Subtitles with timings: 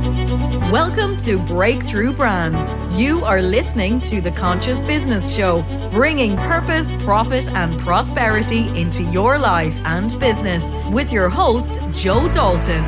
[0.00, 2.98] Welcome to Breakthrough Brands.
[2.98, 5.60] You are listening to the Conscious Business Show,
[5.90, 12.82] bringing purpose, profit, and prosperity into your life and business with your host, Joe Dalton.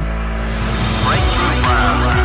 [1.05, 2.23] Breakthrough Brands.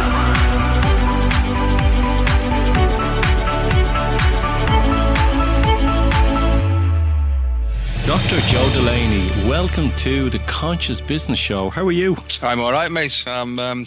[8.06, 8.40] Dr.
[8.48, 11.70] Joe Delaney, welcome to the Conscious Business Show.
[11.70, 12.16] How are you?
[12.42, 13.26] I'm all right, mate.
[13.28, 13.86] I'm um,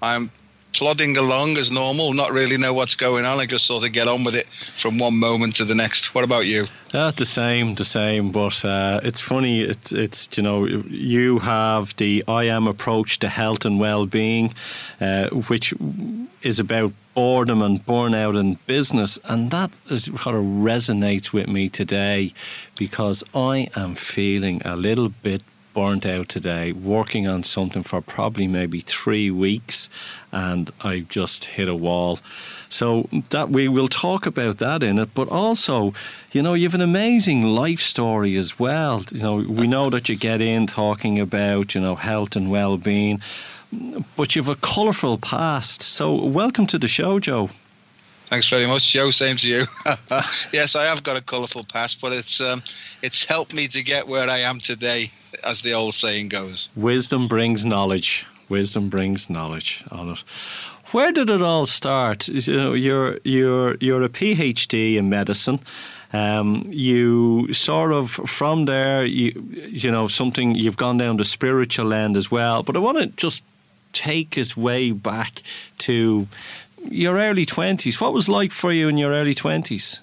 [0.00, 0.30] I'm
[0.72, 2.12] plodding along as normal.
[2.12, 3.38] Not really know what's going on.
[3.40, 6.14] I just sort of get on with it from one moment to the next.
[6.14, 6.66] What about you?
[6.92, 8.30] Uh, the same, the same.
[8.30, 9.62] But uh, it's funny.
[9.62, 14.54] It's it's you know you have the I am approach to health and well being,
[15.00, 15.74] uh, which
[16.42, 19.18] is about boredom and burnout in business.
[19.24, 22.32] And that kind of resonates with me today
[22.76, 25.42] because I am feeling a little bit
[25.78, 29.88] burnt out today, working on something for probably maybe three weeks,
[30.32, 32.18] and I've just hit a wall.
[32.68, 35.94] So that we will talk about that in it, but also,
[36.32, 39.04] you know, you have an amazing life story as well.
[39.12, 43.20] You know, we know that you get in talking about, you know, health and well-being
[44.16, 45.82] but you've a colourful past.
[45.82, 47.50] So, welcome to the show, Joe.
[48.28, 49.10] Thanks very much, Joe.
[49.10, 49.64] Same to you.
[50.52, 52.62] yes, I have got a colourful past, but it's um,
[53.02, 55.10] it's helped me to get where I am today,
[55.44, 56.68] as the old saying goes.
[56.76, 58.26] Wisdom brings knowledge.
[58.48, 60.24] Wisdom brings knowledge on it.
[60.92, 62.28] Where did it all start?
[62.28, 65.60] You know, you're you're you're a PhD in medicine.
[66.14, 69.32] Um, you sort of from there, you
[69.68, 72.62] you know something you've gone down the spiritual end as well.
[72.62, 73.42] But I want to just
[73.92, 75.42] take us way back
[75.78, 76.26] to
[76.88, 78.00] your early 20s.
[78.00, 79.98] What was like for you in your early 20s?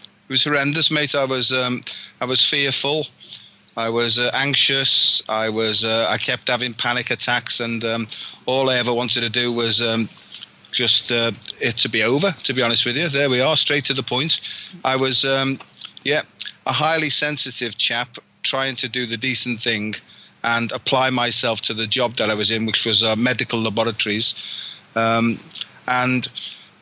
[0.00, 1.14] It was horrendous, mate.
[1.14, 1.82] I was um,
[2.20, 3.06] I was fearful.
[3.76, 5.22] I was uh, anxious.
[5.28, 8.06] I was uh, I kept having panic attacks, and um,
[8.46, 10.08] all I ever wanted to do was um,
[10.70, 12.30] just uh, it to be over.
[12.30, 14.40] To be honest with you, there we are, straight to the point.
[14.84, 15.58] I was, um,
[16.04, 16.22] yeah,
[16.66, 19.94] a highly sensitive chap trying to do the decent thing,
[20.44, 24.34] and apply myself to the job that I was in, which was uh, medical laboratories.
[24.94, 25.40] Um,
[25.88, 26.28] and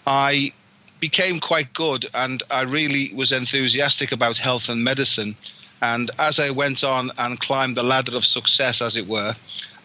[0.07, 0.53] I
[1.01, 5.35] became quite good, and I really was enthusiastic about health and medicine.
[5.83, 9.35] And as I went on and climbed the ladder of success, as it were,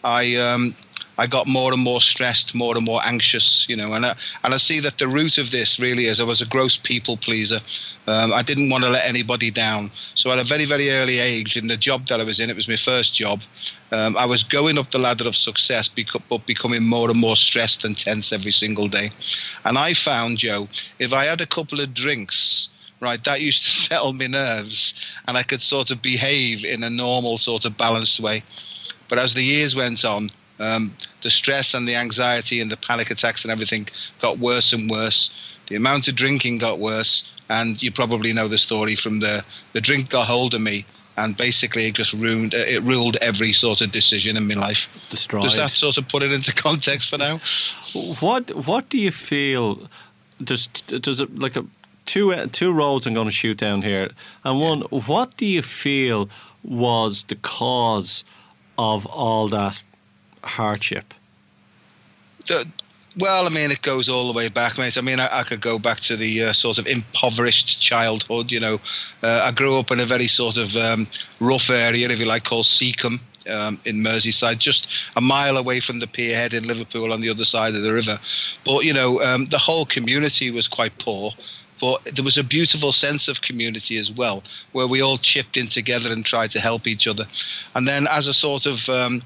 [0.03, 0.75] I um,
[1.19, 4.53] I got more and more stressed, more and more anxious, you know, and I, and
[4.53, 7.59] I see that the root of this really is I was a gross people pleaser.
[8.06, 9.90] Um, I didn't want to let anybody down.
[10.13, 12.56] So at a very, very early age, in the job that I was in, it
[12.56, 13.41] was my first job.
[13.91, 15.90] Um, I was going up the ladder of success,
[16.30, 19.09] but becoming more and more stressed and tense every single day.
[19.66, 20.68] And I found, Joe,
[21.00, 22.69] if I had a couple of drinks,
[23.00, 24.94] right, that used to settle my nerves,
[25.28, 28.44] and I could sort of behave in a normal, sort of balanced way.
[29.09, 33.12] But as the years went on, um, the stress and the anxiety and the panic
[33.12, 33.88] attacks and everything
[34.22, 35.34] got worse and worse.
[35.68, 39.44] The amount of drinking got worse, and you probably know the story from the
[39.74, 40.86] the drink got hold of me,
[41.18, 44.88] and basically it just ruined it ruled every sort of decision in my life.
[45.09, 45.44] Destroyed.
[45.44, 47.40] Does that sort of put it into context for now?
[48.19, 49.90] What What do you feel?
[50.41, 51.66] Does does it like a
[52.07, 54.09] two two roads I'm going to shoot down here,
[54.44, 54.81] and one.
[54.81, 56.29] What do you feel
[56.63, 58.23] was the cause
[58.78, 59.84] of all that
[60.44, 61.13] hardship?
[63.19, 64.97] well, I mean, it goes all the way back, mate.
[64.97, 68.51] I mean, I, I could go back to the uh, sort of impoverished childhood.
[68.51, 68.79] You know,
[69.24, 71.07] uh, I grew up in a very sort of um,
[71.39, 73.19] rough area, if you like, called Seacombe.
[73.50, 77.45] Um, in Merseyside, just a mile away from the pierhead in Liverpool on the other
[77.45, 78.19] side of the river.
[78.66, 81.31] But you know, um, the whole community was quite poor
[81.80, 85.68] but there was a beautiful sense of community as well, where we all chipped in
[85.68, 87.26] together and tried to help each other.
[87.76, 89.22] And then, as a sort of um,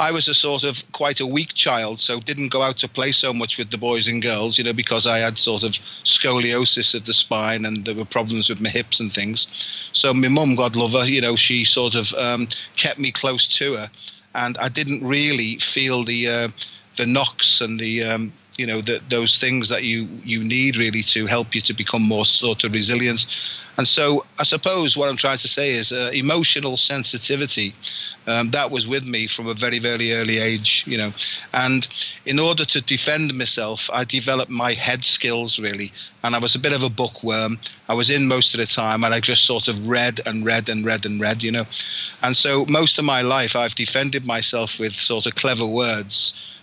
[0.00, 3.12] I was a sort of quite a weak child, so didn't go out to play
[3.12, 5.72] so much with the boys and girls, you know, because I had sort of
[6.04, 9.46] scoliosis of the spine and there were problems with my hips and things.
[9.92, 13.46] So my mum, God love her, you know, she sort of um, kept me close
[13.58, 13.90] to her,
[14.34, 16.48] and I didn't really feel the uh,
[16.96, 21.24] the knocks and the um, you know those things that you you need really to
[21.24, 23.24] help you to become more sort of resilient.
[23.78, 27.72] And so i suppose what i'm trying to say is uh, emotional sensitivity
[28.26, 31.12] um, that was with me from a very very early age you know.
[31.54, 31.88] And
[32.26, 35.90] in order to defend myself i developed my head skills really.
[36.22, 37.58] And i was a bit of a bookworm.
[37.88, 40.68] I was in most of the time and i just sort of read and read
[40.68, 41.66] and read and read you know.
[42.24, 46.16] And so most of my life i've defended myself with sort of clever words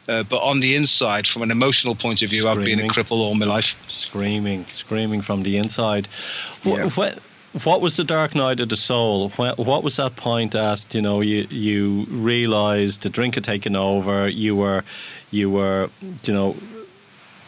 [0.07, 2.59] uh, but on the inside, from an emotional point of view, screaming.
[2.59, 3.75] I've been a cripple all my life.
[3.89, 6.07] Screaming, screaming from the inside.
[6.63, 6.88] Yeah.
[6.88, 7.19] When,
[7.63, 9.30] what was the dark night of the soul?
[9.30, 10.94] What, what was that point at?
[10.94, 14.27] You know, you you realised the drink had taken over.
[14.27, 14.83] You were,
[15.31, 15.89] you were,
[16.24, 16.56] you know,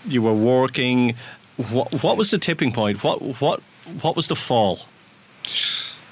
[0.06, 1.16] you were working.
[1.58, 3.04] What, what was the tipping point?
[3.04, 3.62] What what
[4.02, 4.80] what was the fall?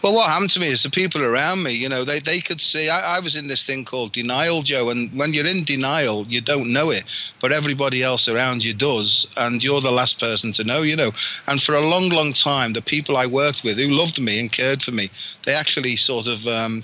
[0.03, 2.61] Well, what happened to me is the people around me, you know, they, they could
[2.61, 2.88] see.
[2.88, 4.91] I, I, was in this thing called denial, Joe.
[4.91, 7.03] And when you're in denial, you don't know it,
[7.41, 9.25] but everybody else around you does.
[9.38, 11.11] And you're the last person to know, you know.
[11.47, 14.51] And for a long, long time, the people I worked with who loved me and
[14.51, 15.09] cared for me,
[15.45, 16.45] they actually sort of.
[16.47, 16.83] Um,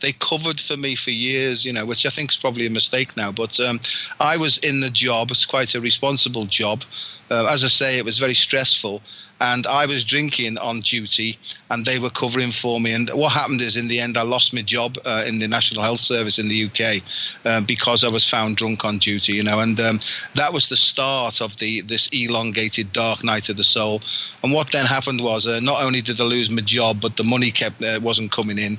[0.00, 3.16] they covered for me for years, you know, which I think is probably a mistake
[3.16, 3.32] now.
[3.32, 3.80] But um,
[4.20, 5.30] I was in the job.
[5.30, 6.84] It's quite a responsible job.
[7.30, 9.00] Uh, as I say, it was very stressful
[9.40, 11.38] and I was drinking on duty,
[11.70, 12.92] and they were covering for me.
[12.92, 15.82] And what happened is, in the end, I lost my job uh, in the National
[15.82, 17.02] Health Service in the UK
[17.44, 19.32] uh, because I was found drunk on duty.
[19.34, 20.00] You know, and um,
[20.34, 24.02] that was the start of the this elongated dark night of the soul.
[24.42, 27.24] And what then happened was, uh, not only did I lose my job, but the
[27.24, 28.78] money kept uh, wasn't coming in,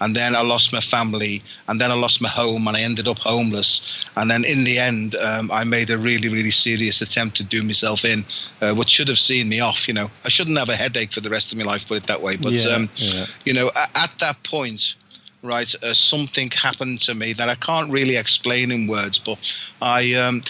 [0.00, 3.08] and then I lost my family, and then I lost my home, and I ended
[3.08, 4.04] up homeless.
[4.16, 7.62] And then in the end, um, I made a really, really serious attempt to do
[7.62, 8.24] myself in,
[8.60, 9.86] uh, which should have seen me off.
[9.88, 12.06] You know, I shouldn't have a headache for the rest of my life, put it
[12.06, 12.36] that way.
[12.36, 13.26] But yeah, um, yeah.
[13.44, 14.94] you know, at, at, that point,
[15.42, 19.38] right, uh, something happened to me that I can't really explain in words, but
[19.80, 20.14] I.
[20.14, 20.42] Um,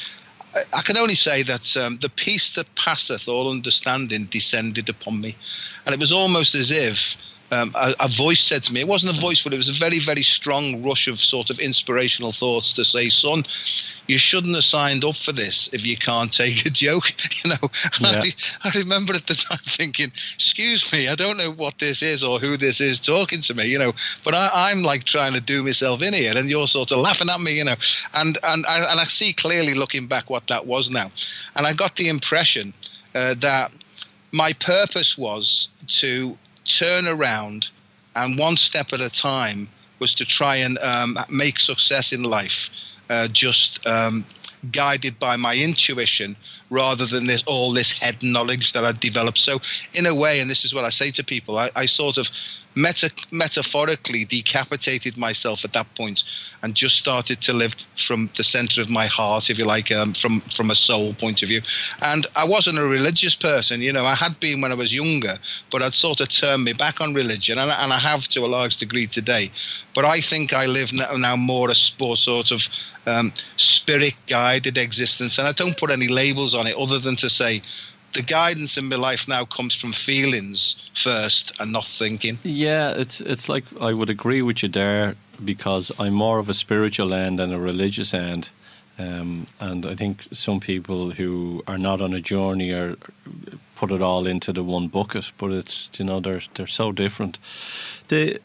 [0.72, 5.34] I can only say that um, the peace that passeth all understanding descended upon me.
[5.84, 7.16] And it was almost as if
[7.50, 9.72] um, a, a, voice said to me, it wasn't a voice, but it was a
[9.72, 13.44] very, very strong rush of sort of inspirational thoughts to say, son,
[14.06, 17.12] you shouldn't have signed up for this if you can't take a joke.
[17.44, 17.70] You know,
[18.00, 18.22] yeah.
[18.22, 18.32] I,
[18.64, 22.38] I, remember at the time thinking, excuse me, I don't know what this is or
[22.38, 23.92] who this is talking to me, you know,
[24.24, 27.28] but I, am like trying to do myself in here and you're sort of laughing
[27.28, 27.74] at me, you know,
[28.14, 31.10] and, and, I, and I see clearly looking back what that was now.
[31.56, 32.72] And I got the impression
[33.14, 33.70] uh, that
[34.32, 37.68] my purpose was to turn around
[38.16, 39.68] and one step at a time
[39.98, 42.70] was to try and um, make success in life
[43.10, 44.24] uh, just um,
[44.72, 46.36] guided by my intuition
[46.70, 49.38] rather than this all this head knowledge that I'd developed.
[49.38, 49.58] So
[49.92, 52.30] in a way, and this is what I say to people, I, I sort of
[52.74, 56.24] meta- metaphorically decapitated myself at that point
[56.62, 60.14] and just started to live from the center of my heart, if you like, um,
[60.14, 61.60] from from a soul point of view.
[62.00, 64.04] And I wasn't a religious person, you know.
[64.04, 65.36] I had been when I was younger,
[65.70, 68.46] but I'd sort of turned me back on religion, and, and I have to a
[68.46, 69.50] large degree today.
[69.94, 72.66] But I think I live now, more a sport sort of
[73.06, 77.30] um, spirit guided existence, and I don't put any labels on it other than to
[77.30, 77.62] say
[78.14, 82.38] the guidance in my life now comes from feelings first and not thinking.
[82.42, 86.54] Yeah, it's it's like I would agree with you there because I'm more of a
[86.54, 88.50] spiritual end than a religious end.
[88.96, 92.96] Um, and I think some people who are not on a journey are
[93.74, 97.38] put it all into the one bucket, but it's you know they're they're so different.
[98.08, 98.40] The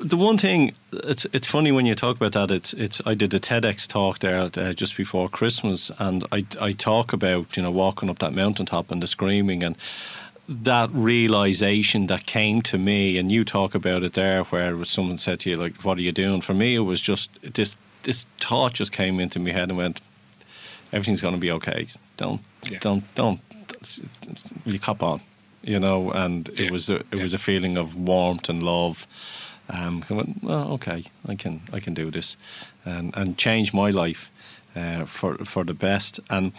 [0.00, 2.50] the one thing it's it's funny when you talk about that.
[2.50, 6.72] It's it's I did a TEDx talk there uh, just before Christmas, and I I
[6.72, 9.76] talk about you know walking up that mountaintop and the screaming and
[10.46, 15.40] that realization that came to me, and you talk about it there, where someone said
[15.40, 18.74] to you like, "What are you doing?" For me, it was just this this thought
[18.74, 20.00] just came into my head and went,
[20.92, 21.86] "Everything's going to be okay.
[22.16, 22.78] Don't yeah.
[22.80, 23.40] don't don't
[24.66, 25.20] you cop on."
[25.62, 26.66] You know, and yeah.
[26.66, 27.22] it was a, it yeah.
[27.22, 29.06] was a feeling of warmth and love
[29.68, 32.36] um, I went, well, okay, I can I can do this,
[32.84, 34.30] and and change my life
[34.76, 36.20] uh, for for the best.
[36.28, 36.52] And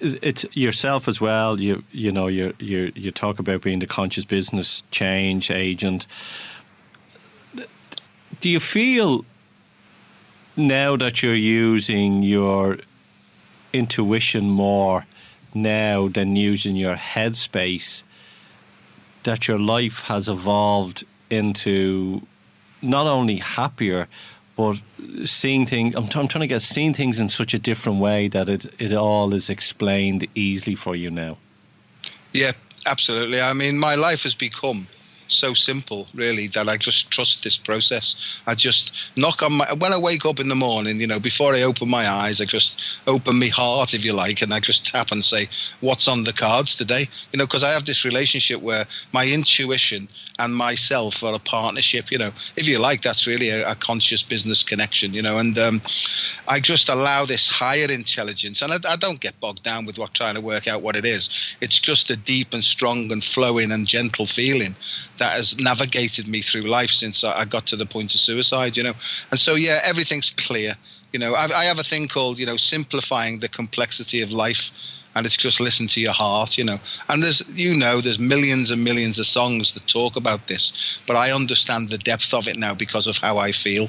[0.00, 1.60] it's yourself as well.
[1.60, 6.06] You you know you you you talk about being the conscious business change agent.
[8.40, 9.24] Do you feel
[10.56, 12.78] now that you're using your
[13.72, 15.04] intuition more
[15.54, 18.02] now than using your headspace
[19.22, 22.26] that your life has evolved into
[22.82, 24.08] not only happier,
[24.56, 24.80] but
[25.24, 25.94] seeing things.
[25.94, 28.92] I'm, I'm trying to get seeing things in such a different way that it it
[28.92, 31.38] all is explained easily for you now.
[32.32, 32.52] Yeah,
[32.86, 33.40] absolutely.
[33.40, 34.86] I mean, my life has become
[35.32, 38.40] so simple, really, that I just trust this process.
[38.46, 41.54] I just knock on my when I wake up in the morning, you know, before
[41.54, 44.86] I open my eyes, I just open my heart, if you like, and I just
[44.86, 45.48] tap and say,
[45.80, 50.08] "What's on the cards today?" You know, because I have this relationship where my intuition
[50.38, 52.10] and myself are a partnership.
[52.10, 55.14] You know, if you like, that's really a, a conscious business connection.
[55.14, 55.80] You know, and um,
[56.48, 60.14] I just allow this higher intelligence, and I, I don't get bogged down with what
[60.14, 61.54] trying to work out what it is.
[61.60, 64.74] It's just a deep and strong and flowing and gentle feeling
[65.20, 68.82] that has navigated me through life since I got to the point of suicide, you
[68.82, 68.94] know.
[69.30, 70.74] And so, yeah, everything's clear.
[71.12, 74.72] You know, I, I have a thing called, you know, simplifying the complexity of life.
[75.14, 76.78] and it's just listen to your heart, you know.
[77.08, 81.16] And there's, you know, there's millions and millions of songs that talk about this, but
[81.16, 83.88] I understand the depth of it now because of how I feel,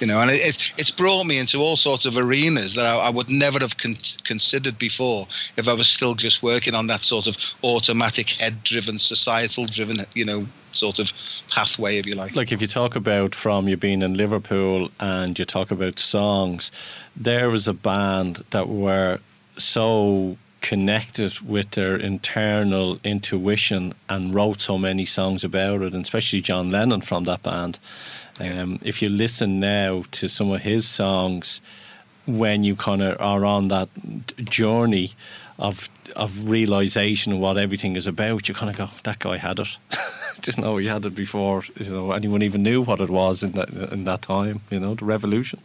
[0.00, 0.20] you know.
[0.20, 3.58] And it, it's brought me into all sorts of arenas that I, I would never
[3.58, 8.30] have con- considered before if I was still just working on that sort of automatic,
[8.30, 11.12] head-driven, societal-driven, you know, sort of
[11.50, 12.36] pathway, if you like.
[12.36, 16.72] Like if you talk about from you being in Liverpool and you talk about songs,
[17.16, 19.18] there was a band that were
[19.58, 26.40] so connected with their internal intuition and wrote so many songs about it, and especially
[26.40, 27.78] John Lennon from that band.
[28.40, 31.60] Um, if you listen now to some of his songs,
[32.26, 33.88] when you kind of are on that
[34.44, 35.12] journey
[35.58, 39.58] of of realization of what everything is about, you kind of go, "That guy had
[39.58, 39.76] it."
[40.40, 41.64] Didn't know he had it before.
[41.76, 44.60] You know, anyone even knew what it was in that in that time.
[44.70, 45.60] You know, the revolution.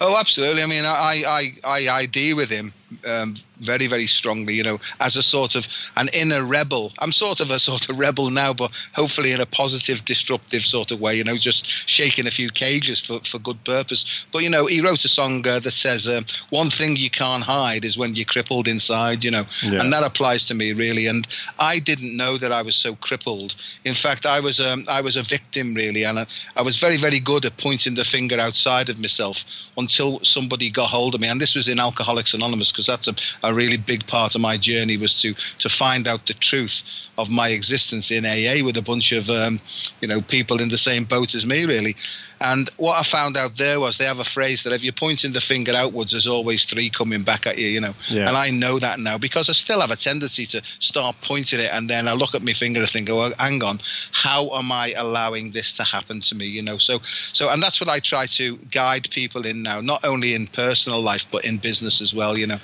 [0.00, 0.62] Oh, absolutely.
[0.62, 2.72] I mean, I I I ID with him
[3.06, 6.92] um, very, very strongly, you know, as a sort of an inner rebel.
[6.98, 10.90] I'm sort of a sort of rebel now, but hopefully in a positive, disruptive sort
[10.90, 14.26] of way, you know, just shaking a few cages for, for good purpose.
[14.32, 17.42] But, you know, he wrote a song uh, that says, um, one thing you can't
[17.42, 19.80] hide is when you're crippled inside, you know, yeah.
[19.80, 21.06] and that applies to me really.
[21.06, 21.26] And
[21.58, 23.54] I didn't know that I was so crippled.
[23.84, 26.96] In fact, I was, um, I was a victim really, and I, I was very,
[26.96, 29.44] very good at pointing the finger outside of myself
[29.76, 31.28] until somebody got hold of me.
[31.28, 34.56] And this was in Alcoholics Anonymous because that's a, a really big part of my
[34.56, 36.82] journey was to to find out the truth
[37.18, 39.60] of my existence in AA with a bunch of um,
[40.00, 41.96] you know people in the same boat as me really.
[42.44, 45.32] And what I found out there was they have a phrase that if you're pointing
[45.32, 47.94] the finger outwards, there's always three coming back at you, you know.
[48.10, 48.28] Yeah.
[48.28, 51.70] And I know that now because I still have a tendency to start pointing it
[51.72, 53.80] and then I look at my finger and think, oh, hang on,
[54.12, 56.76] how am I allowing this to happen to me, you know?
[56.76, 56.98] So,
[57.32, 61.00] so, and that's what I try to guide people in now, not only in personal
[61.00, 62.58] life, but in business as well, you know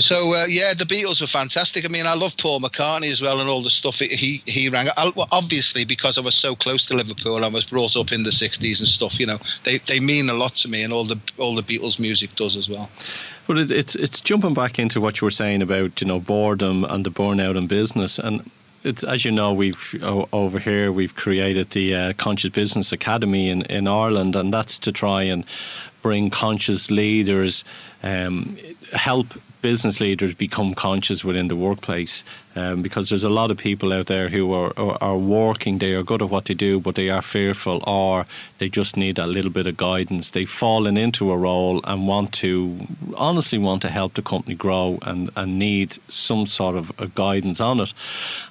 [0.00, 1.84] so uh, yeah, the Beatles were fantastic.
[1.84, 4.88] I mean, I love Paul McCartney as well, and all the stuff he he rang.
[4.96, 8.30] I, obviously, because I was so close to Liverpool, I was brought up in the
[8.30, 9.18] '60s and stuff.
[9.18, 11.98] You know, they they mean a lot to me, and all the all the Beatles
[11.98, 12.90] music does as well.
[13.46, 16.84] But it, it's it's jumping back into what you were saying about you know boredom
[16.84, 18.50] and the burnout in business, and
[18.82, 23.62] it's as you know we've over here we've created the uh, Conscious Business Academy in
[23.62, 25.46] in Ireland, and that's to try and
[26.04, 27.64] bring conscious leaders,
[28.02, 28.58] um,
[28.92, 29.28] help
[29.64, 32.22] business leaders become conscious within the workplace
[32.54, 35.94] um, because there's a lot of people out there who are, are, are working, they
[35.94, 38.26] are good at what they do, but they are fearful or
[38.58, 40.32] they just need a little bit of guidance.
[40.32, 44.98] They've fallen into a role and want to, honestly, want to help the company grow
[45.00, 47.94] and, and need some sort of guidance on it.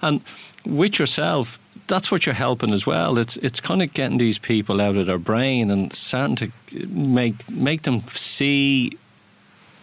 [0.01, 0.19] And
[0.65, 3.19] with yourself, that's what you're helping as well.
[3.19, 7.35] It's it's kind of getting these people out of their brain and starting to make
[7.51, 8.97] make them see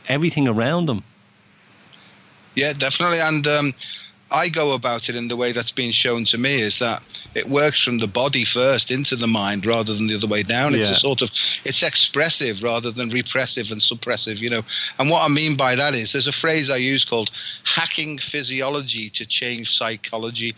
[0.09, 1.05] everything around them
[2.55, 3.21] yeah, definitely.
[3.21, 3.75] And um,
[4.31, 7.03] I go about it in the way that's been shown to me is that
[7.35, 10.75] it works from the body first into the mind rather than the other way down.
[10.75, 10.97] It's yeah.
[10.97, 11.31] a sort of
[11.65, 14.63] it's expressive rather than repressive and suppressive, you know.
[14.99, 17.31] And what I mean by that is there's a phrase I use called
[17.65, 20.55] hacking physiology to change psychology.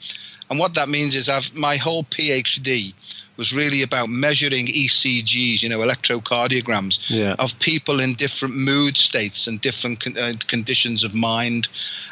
[0.51, 2.93] And what that means is I've my whole PhD
[3.37, 7.35] was really about measuring ECGs, you know, electrocardiograms yeah.
[7.39, 11.69] of people in different mood states and different con- uh, conditions of mind.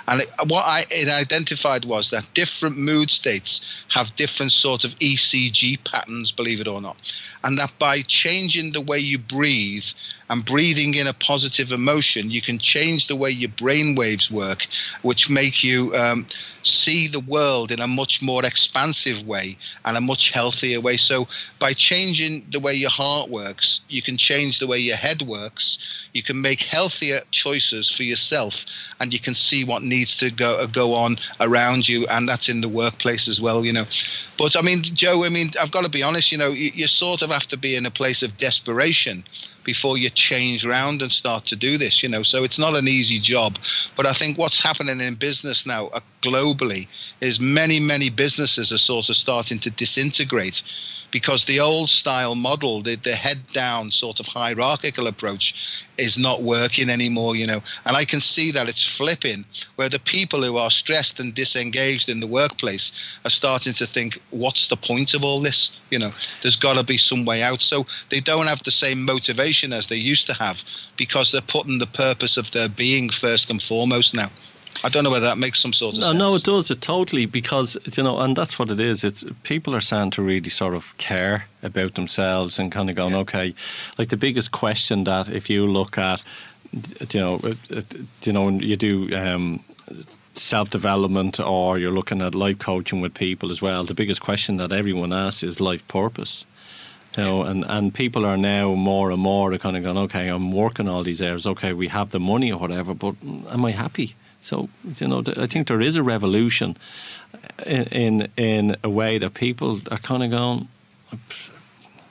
[0.09, 4.99] And it, what I it identified was that different mood states have different sort of
[4.99, 6.97] ECG patterns, believe it or not,
[7.45, 9.85] and that by changing the way you breathe
[10.31, 14.67] and breathing in a positive emotion, you can change the way your brain waves work,
[15.03, 16.25] which make you um,
[16.63, 20.97] see the world in a much more expansive way and a much healthier way.
[20.97, 21.20] So,
[21.59, 25.79] by changing the way your heart works, you can change the way your head works.
[26.13, 28.65] You can make healthier choices for yourself,
[29.01, 32.49] and you can see what needs to go uh, go on around you, and that's
[32.49, 33.65] in the workplace as well.
[33.65, 33.87] You know,
[34.39, 36.33] but I mean, Joe, I mean, I've got to be honest.
[36.33, 39.25] You know, you, you sort of have to be in a place of desperation
[39.65, 42.89] before you change around and start to do this you know so it's not an
[42.89, 43.59] easy job
[43.97, 46.89] but i think what's happening in business now uh, globally
[47.21, 50.63] is many many businesses are sort of starting to disintegrate
[51.11, 56.43] because the old style model, the, the head down sort of hierarchical approach, is not
[56.43, 57.61] working anymore, you know.
[57.85, 59.45] And I can see that it's flipping,
[59.77, 62.93] where the people who are stressed and disengaged in the workplace
[63.25, 65.79] are starting to think, what's the point of all this?
[65.91, 66.13] You know,
[66.43, 67.61] there's got to be some way out.
[67.61, 70.65] So they don't have the same motivation as they used to have
[70.97, 74.31] because they're putting the purpose of their being first and foremost now.
[74.83, 76.19] I don't know whether that makes some sort of no, sense.
[76.19, 76.71] No, it does.
[76.71, 79.05] It totally because you know, and that's what it is.
[79.05, 83.13] It's people are starting to really sort of care about themselves and kind of going,
[83.13, 83.19] yeah.
[83.19, 83.55] okay,
[83.99, 86.23] like the biggest question that if you look at
[87.11, 87.41] you know,
[88.23, 89.63] you know, you do um,
[90.35, 93.85] self development or you're looking at life coaching with people as well.
[93.85, 96.45] The biggest question that everyone asks is life purpose.
[97.17, 100.53] You know, and, and people are now more and more kind of going, okay, I'm
[100.53, 101.45] working all these areas.
[101.45, 103.17] Okay, we have the money or whatever, but
[103.51, 104.15] am I happy?
[104.41, 106.77] So you know, I think there is a revolution
[107.67, 110.69] in in, in a way that people are kind of going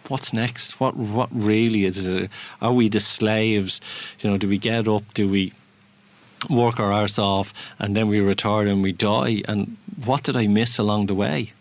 [0.10, 0.80] what's next?
[0.80, 2.30] What what really is it?
[2.62, 3.80] Are we the slaves?
[4.20, 5.04] You know, do we get up?
[5.14, 5.54] Do we
[6.50, 9.44] work our arse off and then we retire and we die?
[9.48, 11.52] And what did I miss along the way?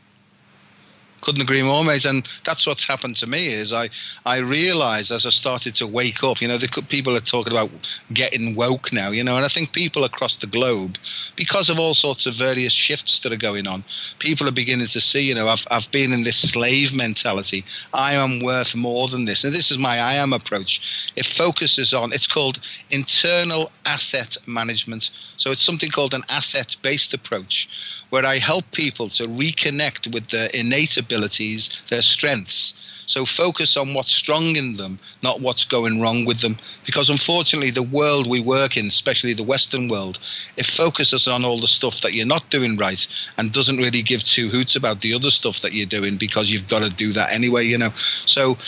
[1.21, 2.05] Couldn't agree more, mate.
[2.05, 3.89] And that's what's happened to me is I
[4.27, 6.41] I realised as I started to wake up.
[6.41, 7.71] You know, the people are talking about
[8.13, 9.11] getting woke now.
[9.11, 10.99] You know, and I think people across the globe,
[11.37, 13.85] because of all sorts of various shifts that are going on,
[14.19, 15.23] people are beginning to see.
[15.23, 17.65] You know, I've I've been in this slave mentality.
[17.93, 21.13] I am worth more than this, and this is my I am approach.
[21.17, 22.13] It focuses on.
[22.13, 22.61] It's called
[22.91, 25.11] internal asset management.
[25.37, 27.69] So it's something called an asset based approach
[28.11, 32.75] where I help people to reconnect with their innate abilities, their strengths.
[33.09, 36.59] So focus on what's strong in them, not what's going wrong with them.
[36.85, 40.19] Because unfortunately, the world we work in, especially the Western world,
[40.59, 43.07] it focuses on all the stuff that you're not doing right
[43.39, 46.69] and doesn't really give two hoots about the other stuff that you're doing because you've
[46.69, 47.93] got to do that anyway, you know.
[48.27, 48.59] So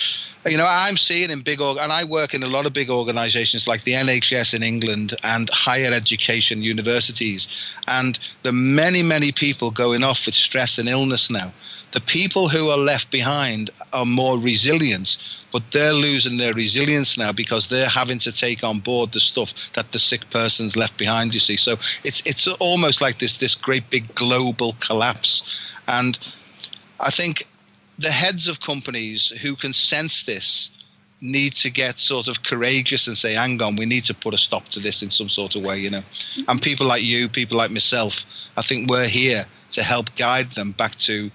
[0.47, 3.69] you know, I'm seeing in big, and I work in a lot of big organisations
[3.69, 7.47] like the NHS in England and higher education universities,
[7.87, 11.53] and the many, many people going off with stress and illness now.
[11.93, 15.19] The people who are left behind are more resilient,
[15.53, 19.53] but they're losing their resilience now because they're having to take on board the stuff
[19.75, 21.35] that the sick person's left behind.
[21.35, 21.73] You see, so
[22.05, 26.17] it's it's almost like this this great big global collapse, and
[27.01, 27.47] I think
[28.01, 30.71] the heads of companies who can sense this
[31.21, 34.39] need to get sort of courageous and say, hang on, we need to put a
[34.39, 36.03] stop to this in some sort of way, you know.
[36.49, 38.25] And people like you, people like myself,
[38.57, 41.31] I think we're here to help guide them back to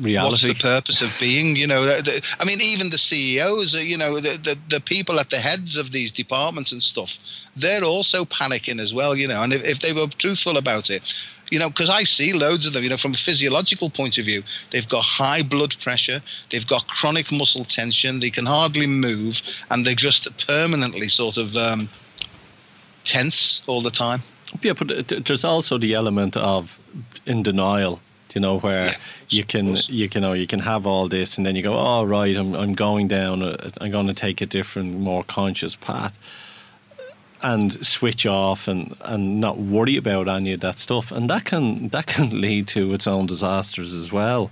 [0.00, 0.30] reality.
[0.30, 1.56] What's the purpose of being?
[1.56, 5.18] You know, the, I mean, even the CEOs, uh, you know, the, the, the people
[5.18, 7.18] at the heads of these departments and stuff,
[7.56, 9.42] they're also panicking as well, you know.
[9.42, 11.14] And if, if they were truthful about it,
[11.50, 14.24] you know, because I see loads of them, you know, from a physiological point of
[14.24, 19.42] view, they've got high blood pressure, they've got chronic muscle tension, they can hardly move,
[19.70, 21.88] and they're just permanently sort of um,
[23.04, 24.22] tense all the time.
[24.62, 26.78] Yeah, but there's also the element of
[27.26, 28.00] in denial
[28.34, 28.96] you know, where yeah,
[29.28, 32.02] you can you can know you can have all this and then you go, oh
[32.02, 33.42] right, I'm I'm going down,
[33.80, 36.18] I'm going to take a different, more conscious path
[37.44, 41.88] and switch off and, and not worry about any of that stuff, and that can
[41.90, 44.50] that can lead to its own disasters as well.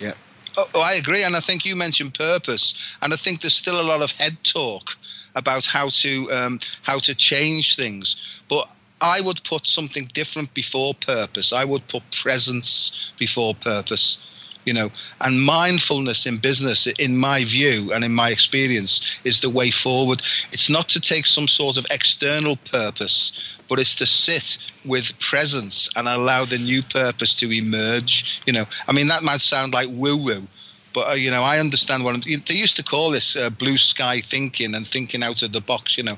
[0.00, 0.14] Yeah,
[0.58, 3.80] oh, oh, I agree, and I think you mentioned purpose, and I think there's still
[3.80, 4.90] a lot of head talk
[5.36, 8.16] about how to um, how to change things,
[8.48, 8.68] but
[9.00, 11.52] I would put something different before purpose.
[11.52, 14.18] I would put presence before purpose
[14.64, 19.50] you know and mindfulness in business in my view and in my experience is the
[19.50, 20.22] way forward.
[20.52, 25.88] It's not to take some sort of external purpose but it's to sit with presence
[25.96, 28.66] and allow the new purpose to emerge you know.
[28.88, 30.46] I mean that might sound like woo woo
[30.92, 33.76] but uh, you know i understand what I'm, they used to call this uh, blue
[33.76, 36.16] sky thinking and thinking out of the box you know.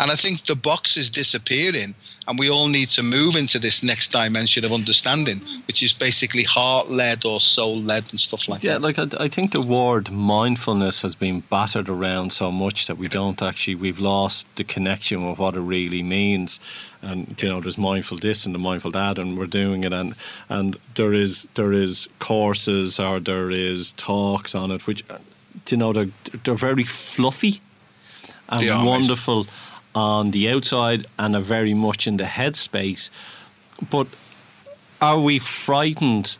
[0.00, 1.94] And i think the box is disappearing
[2.28, 6.42] and we all need to move into this next dimension of understanding, which is basically
[6.42, 8.80] heart led or soul led and stuff like yeah, that.
[8.80, 12.98] Yeah, like I, I, think the word mindfulness has been battered around so much that
[12.98, 16.58] we don't actually, we've lost the connection with what it really means.
[17.02, 20.14] And you know, there's mindful this and the mindful that, and we're doing it, and
[20.48, 25.18] and there is there is courses or there is talks on it, which uh,
[25.68, 26.08] you know they're
[26.42, 27.60] they're very fluffy
[28.48, 29.46] and wonderful
[29.96, 33.08] on the outside and are very much in the headspace.
[33.90, 34.06] But
[35.00, 36.36] are we frightened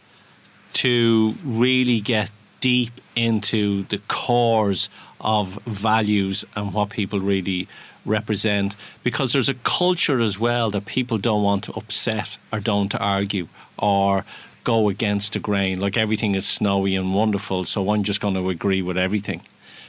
[0.74, 4.90] to really get deep into the cores
[5.20, 7.66] of values and what people really
[8.04, 8.76] represent?
[9.02, 13.48] Because there's a culture as well that people don't want to upset or don't argue
[13.78, 14.26] or
[14.64, 15.80] go against the grain.
[15.80, 19.40] Like everything is snowy and wonderful, so I'm just going to agree with everything.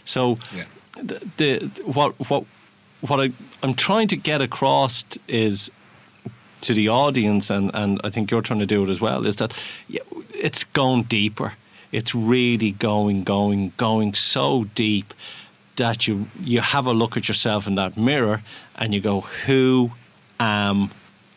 [0.05, 0.63] So, yeah.
[1.01, 2.45] the, the what what
[3.01, 3.31] what I,
[3.63, 5.71] I'm trying to get across is
[6.61, 9.35] to the audience, and, and I think you're trying to do it as well, is
[9.37, 9.53] that
[10.33, 11.53] it's going deeper.
[11.91, 15.13] It's really going, going, going so deep
[15.77, 18.41] that you you have a look at yourself in that mirror
[18.75, 19.91] and you go, Who
[20.39, 20.91] am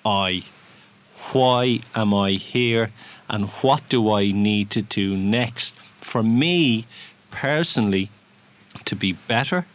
[0.04, 0.42] I?
[1.32, 2.90] Why am I here?
[3.28, 6.86] And what do I need to do next for me
[7.30, 8.10] personally
[8.84, 9.66] to be better,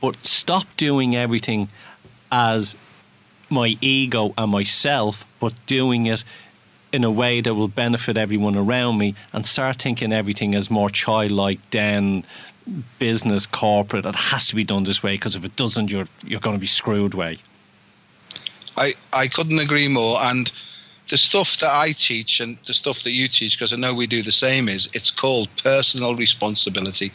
[0.00, 1.68] but stop doing everything
[2.32, 2.76] as
[3.48, 6.22] my ego and myself, but doing it
[6.92, 10.90] in a way that will benefit everyone around me and start thinking everything as more
[10.90, 12.24] childlike than
[12.98, 16.40] business corporate it has to be done this way because if it doesn't you're you're
[16.40, 17.38] going to be screwed way
[18.76, 20.18] I, I couldn't agree more.
[20.20, 20.50] And
[21.08, 24.06] the stuff that I teach and the stuff that you teach, because I know we
[24.06, 27.12] do the same, is it's called personal responsibility.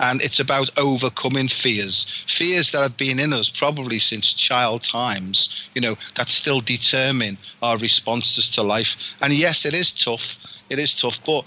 [0.00, 5.68] And it's about overcoming fears, fears that have been in us probably since child times,
[5.74, 8.96] you know, that still determine our responses to life.
[9.20, 10.38] And yes, it is tough.
[10.70, 11.24] It is tough.
[11.24, 11.44] But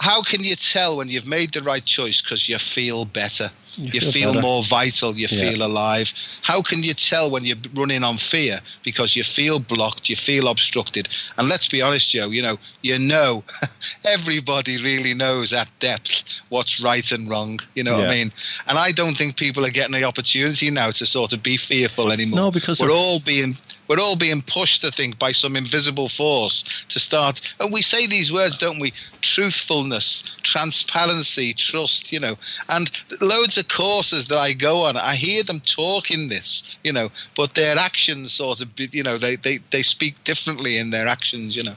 [0.00, 3.50] how can you tell when you've made the right choice because you feel better?
[3.78, 5.50] You, you feel, feel more vital, you yeah.
[5.50, 6.12] feel alive.
[6.42, 10.48] How can you tell when you're running on fear because you feel blocked, you feel
[10.48, 11.08] obstructed?
[11.36, 13.44] And let's be honest, Joe, you know, you know,
[14.04, 17.60] everybody really knows at depth what's right and wrong.
[17.74, 17.98] You know yeah.
[17.98, 18.32] what I mean?
[18.66, 22.10] And I don't think people are getting the opportunity now to sort of be fearful
[22.10, 22.36] anymore.
[22.36, 23.56] No, because we're all being
[23.88, 27.40] we're all being pushed, I think, by some invisible force to start.
[27.60, 28.92] And we say these words, don't we?
[29.20, 32.36] Truthfulness, transparency, trust, you know.
[32.68, 37.10] And loads of courses that I go on, I hear them talking this, you know,
[37.36, 41.56] but their actions sort of, you know, they, they, they speak differently in their actions,
[41.56, 41.74] you know.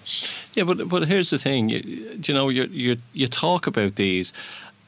[0.53, 4.33] Yeah, but but here's the thing, you, you know, you you you talk about these,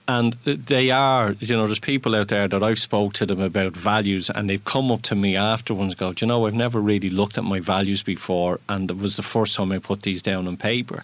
[0.07, 3.75] and they are, you know, there's people out there that I've spoke to them about
[3.75, 7.09] values, and they've come up to me afterwards, and go, you know, I've never really
[7.09, 10.47] looked at my values before, and it was the first time I put these down
[10.47, 11.03] on paper.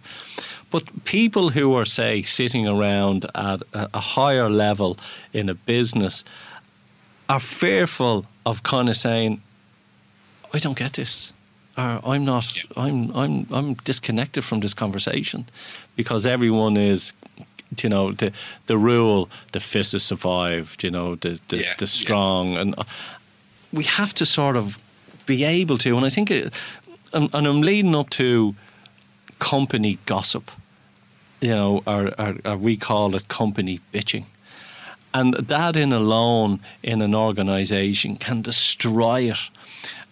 [0.72, 4.98] But people who are, say, sitting around at a higher level
[5.34, 6.24] in a business
[7.28, 9.42] are fearful of kind of saying,
[10.54, 11.32] I don't get this.
[11.78, 12.66] Or I'm not.
[12.76, 13.16] I'm.
[13.16, 13.48] I'm.
[13.52, 15.46] I'm disconnected from this conversation
[15.96, 17.14] because everyone is
[17.82, 18.32] you know the
[18.67, 22.62] the rule the fittest survived you know the the, yeah, the strong yeah.
[22.62, 22.84] and uh,
[23.71, 24.79] we have to sort of
[25.25, 26.53] be able to and I think it,
[27.13, 28.55] and, and I'm leading up to
[29.38, 30.51] company gossip
[31.41, 34.25] you know or, or, or we call it company bitching.
[35.13, 39.49] And that in alone in an organization can destroy it.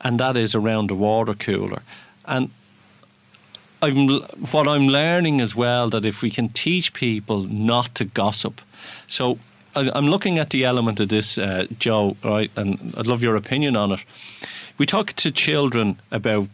[0.01, 1.81] And that is around the water cooler.
[2.25, 2.49] And
[3.81, 8.61] I'm what I'm learning as well that if we can teach people not to gossip,
[9.07, 9.37] so
[9.75, 13.75] I'm looking at the element of this, uh, Joe, right, and I'd love your opinion
[13.75, 14.03] on it.
[14.79, 16.47] We talk to children about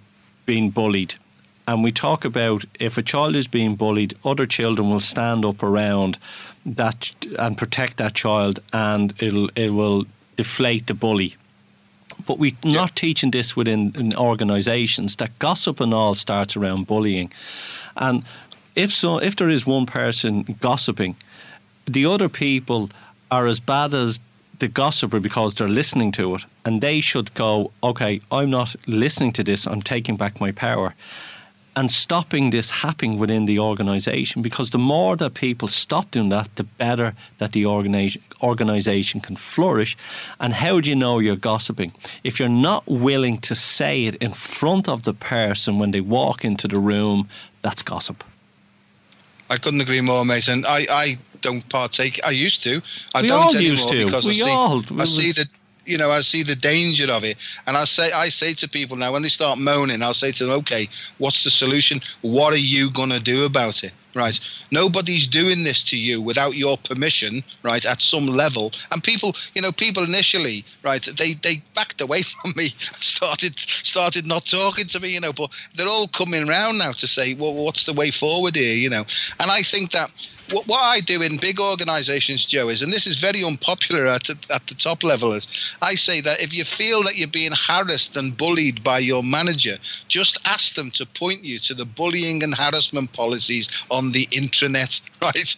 [0.45, 1.15] being bullied,
[1.65, 5.63] and we talk about if a child is being bullied, other children will stand up
[5.63, 6.17] around
[6.65, 10.05] that and protect that child, and it'll it will
[10.35, 11.35] deflate the bully
[12.27, 17.31] but we're not teaching this within in organisations that gossip and all starts around bullying.
[17.97, 18.23] And
[18.75, 21.15] if so, if there is one person gossiping,
[21.85, 22.89] the other people
[23.29, 24.19] are as bad as
[24.59, 29.33] the gossiper because they're listening to it, and they should go, okay, I'm not listening
[29.33, 29.67] to this.
[29.67, 30.93] I'm taking back my power
[31.75, 36.55] and stopping this happening within the organisation because the more that people stop doing that,
[36.55, 39.97] the better that the organisation can flourish.
[40.39, 41.91] And how do you know you're gossiping?
[42.23, 46.45] If you're not willing to say it in front of the person when they walk
[46.45, 47.27] into the room,
[47.61, 48.23] that's gossip.
[49.49, 50.65] I couldn't agree more, Mason.
[50.65, 52.19] I, I don't partake.
[52.25, 52.81] I used to.
[53.13, 54.05] I we don't all anymore used to.
[54.05, 54.83] because we I see, all.
[54.99, 55.47] I see the
[55.85, 57.37] you know, I see the danger of it.
[57.67, 60.45] And I say, I say to people now when they start moaning, I'll say to
[60.45, 62.01] them, okay, what's the solution?
[62.21, 63.91] What are you going to do about it?
[64.15, 64.39] Right.
[64.69, 68.71] Nobody's doing this to you without your permission, right, at some level.
[68.91, 74.25] And people, you know, people initially, right, they, they backed away from me, started started
[74.25, 77.53] not talking to me, you know, but they're all coming around now to say, well,
[77.53, 79.05] what's the way forward here, you know?
[79.39, 80.11] And I think that
[80.51, 84.29] what, what I do in big organizations, Joe, is, and this is very unpopular at,
[84.29, 85.47] at the top level, is
[85.81, 89.77] I say that if you feel that you're being harassed and bullied by your manager,
[90.07, 93.69] just ask them to point you to the bullying and harassment policies
[94.03, 95.55] on the intranet, right?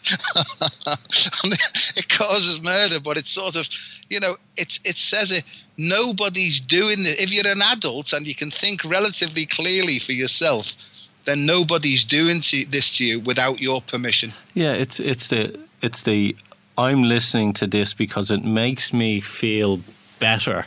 [1.97, 3.67] it causes murder, but it's sort of,
[4.09, 5.43] you know, it's it says it.
[5.77, 7.19] Nobody's doing it.
[7.19, 10.77] If you're an adult and you can think relatively clearly for yourself,
[11.25, 14.33] then nobody's doing to, this to you without your permission.
[14.53, 16.35] Yeah, it's it's the it's the
[16.77, 19.81] I'm listening to this because it makes me feel
[20.19, 20.65] better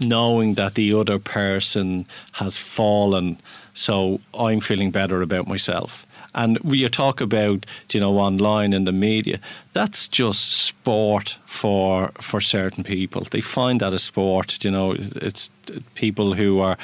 [0.00, 3.36] knowing that the other person has fallen
[3.74, 6.06] so I'm feeling better about myself.
[6.34, 9.40] And you talk about, you know, online in the media,
[9.72, 13.22] that's just sport for for certain people.
[13.22, 15.50] They find that a sport, you know, it's
[15.94, 16.76] people who are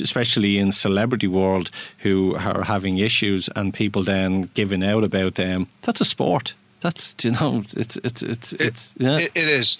[0.00, 5.66] especially in celebrity world who are having issues and people then giving out about them
[5.82, 9.18] that's a sport that's you know it's it's it's it's yeah.
[9.18, 9.78] it, it is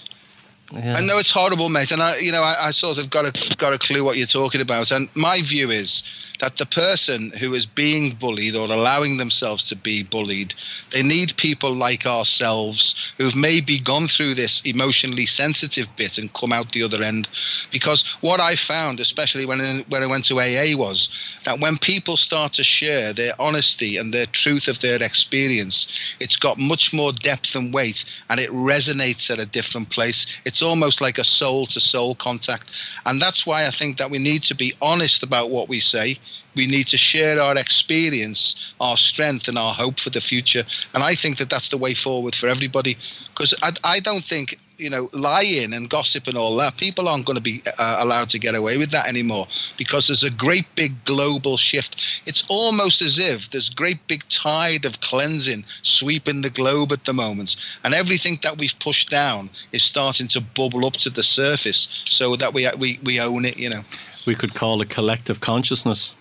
[0.73, 0.97] Yeah.
[0.97, 3.57] I know it's horrible, mate, and I, you know, I, I sort of got a
[3.57, 4.91] got a clue what you're talking about.
[4.91, 6.03] And my view is
[6.39, 10.55] that the person who is being bullied or allowing themselves to be bullied,
[10.91, 16.53] they need people like ourselves who've maybe gone through this emotionally sensitive bit and come
[16.53, 17.29] out the other end.
[17.71, 21.09] Because what I found, especially when when I went to AA, was
[21.45, 25.89] that when people start to share their honesty and their truth of their experience,
[26.21, 30.27] it's got much more depth and weight, and it resonates at a different place.
[30.45, 32.71] It's almost like a soul to soul contact,
[33.07, 36.19] and that's why I think that we need to be honest about what we say
[36.57, 40.65] we need to share our experience, our strength, and our hope for the future.
[40.95, 42.97] And I think that that's the way forward for everybody.
[43.29, 47.25] Because I, I don't think you know, lying and gossip and all that, people aren't
[47.25, 50.67] going to be uh, allowed to get away with that anymore because there's a great
[50.77, 52.21] big global shift.
[52.27, 57.05] It's almost as if there's a great big tide of cleansing sweeping the globe at
[57.05, 61.23] the moment, and everything that we've pushed down is starting to bubble up to the
[61.23, 63.57] surface, so that we we we own it.
[63.57, 63.83] You know,
[64.27, 66.13] we could call it collective consciousness.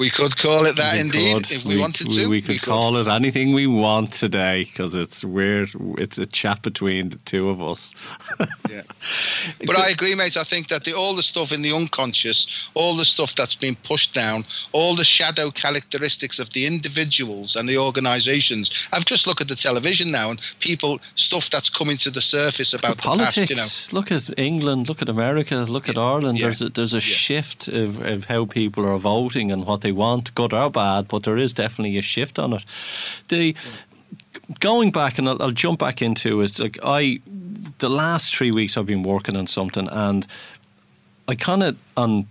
[0.00, 1.52] We could call it that we indeed could.
[1.52, 2.22] if we, we wanted to.
[2.22, 5.68] We, we could, could call it anything we want today because it's weird.
[5.98, 7.94] It's a chat between the two of us.
[8.70, 8.80] yeah,
[9.66, 10.38] but I agree, mate.
[10.38, 13.76] I think that the, all the stuff in the unconscious, all the stuff that's been
[13.76, 18.88] pushed down, all the shadow characteristics of the individuals and the organisations.
[18.94, 22.72] I've just looked at the television now and people stuff that's coming to the surface
[22.72, 23.52] about the politics.
[23.52, 24.00] Past, you know.
[24.00, 24.88] Look at England.
[24.88, 25.56] Look at America.
[25.56, 25.92] Look yeah.
[25.92, 26.38] at Ireland.
[26.38, 26.46] Yeah.
[26.46, 27.00] There's a, there's a yeah.
[27.00, 31.08] shift of, of how people are voting and what they they want, good or bad,
[31.08, 32.64] but there is definitely a shift on it.
[33.28, 33.54] The
[34.60, 36.58] going back, and I'll, I'll jump back into it.
[36.58, 37.20] Like I,
[37.78, 40.26] the last three weeks I've been working on something, and
[41.26, 42.26] I kind of on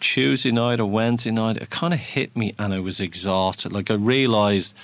[0.00, 3.72] Tuesday night or Wednesday night, it kind of hit me, and I was exhausted.
[3.72, 4.74] Like I realised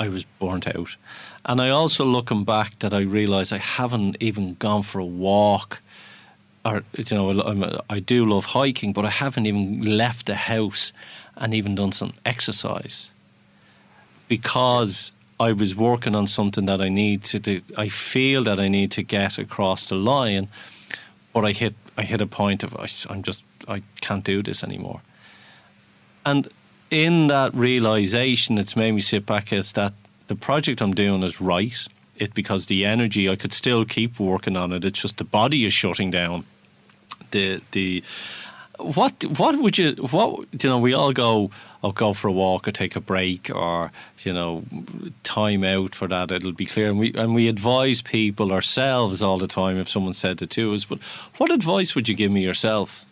[0.00, 0.96] I was burnt out.
[1.44, 5.80] And I also looking back that I realised I haven't even gone for a walk
[6.68, 10.26] or you know I'm, um, uh, i do love hiking, but I haven't even left
[10.26, 10.92] the house
[11.36, 13.10] and even done some exercise
[14.28, 17.60] because I was working on something that I need to do.
[17.76, 20.48] I feel that I need to get across the line,
[21.32, 22.76] but I hit I hit a point of
[23.08, 25.00] I'm just I can't do this anymore.
[26.26, 26.48] And
[26.90, 29.92] in that realization, it's made me sit back as that
[30.26, 31.86] the project I'm doing is right.
[32.16, 34.84] It because the energy I could still keep working on it.
[34.84, 36.44] It's just the body is shutting down.
[37.30, 38.02] The the
[38.78, 41.50] what what would you what you know we all go
[41.82, 44.64] I'll oh, go for a walk or take a break or you know
[45.22, 46.88] time out for that it'll be clear.
[46.88, 50.74] And we and we advise people ourselves all the time if someone said it to
[50.74, 51.00] us but
[51.36, 53.04] what advice would you give me yourself?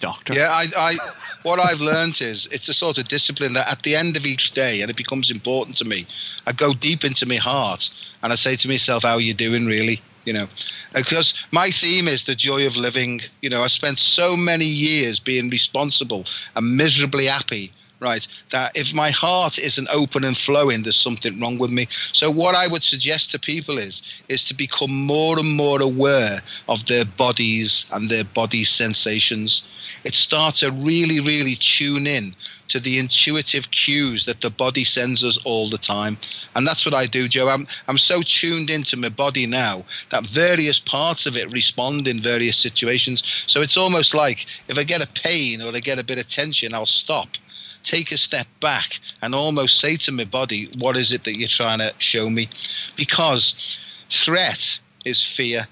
[0.00, 0.34] Doctor.
[0.34, 0.96] Yeah I, I
[1.42, 4.52] what I've learned is it's a sort of discipline that at the end of each
[4.52, 6.06] day and it becomes important to me
[6.46, 7.90] I go deep into my heart
[8.22, 10.00] and I say to myself how are you doing really?
[10.24, 10.48] You know
[10.94, 13.20] because my theme is the joy of living.
[13.42, 18.92] You know i spent so many years being responsible and miserably happy right that if
[18.92, 21.88] my heart isn't open and flowing there's something wrong with me.
[22.12, 26.42] So what i would suggest to people is is to become more and more aware
[26.68, 29.62] of their bodies and their body sensations.
[30.04, 32.34] It starts to really really tune in
[32.68, 36.16] to the intuitive cues that the body sends us all the time.
[36.54, 37.48] And that's what I do, Joe.
[37.48, 42.20] I'm, I'm so tuned into my body now that various parts of it respond in
[42.20, 43.22] various situations.
[43.46, 46.28] So it's almost like if I get a pain or I get a bit of
[46.28, 47.28] tension, I'll stop
[47.84, 51.48] take a step back and almost say to my body, What is it that you're
[51.48, 52.48] trying to show me?
[52.96, 53.78] Because
[54.10, 55.68] threat is fear.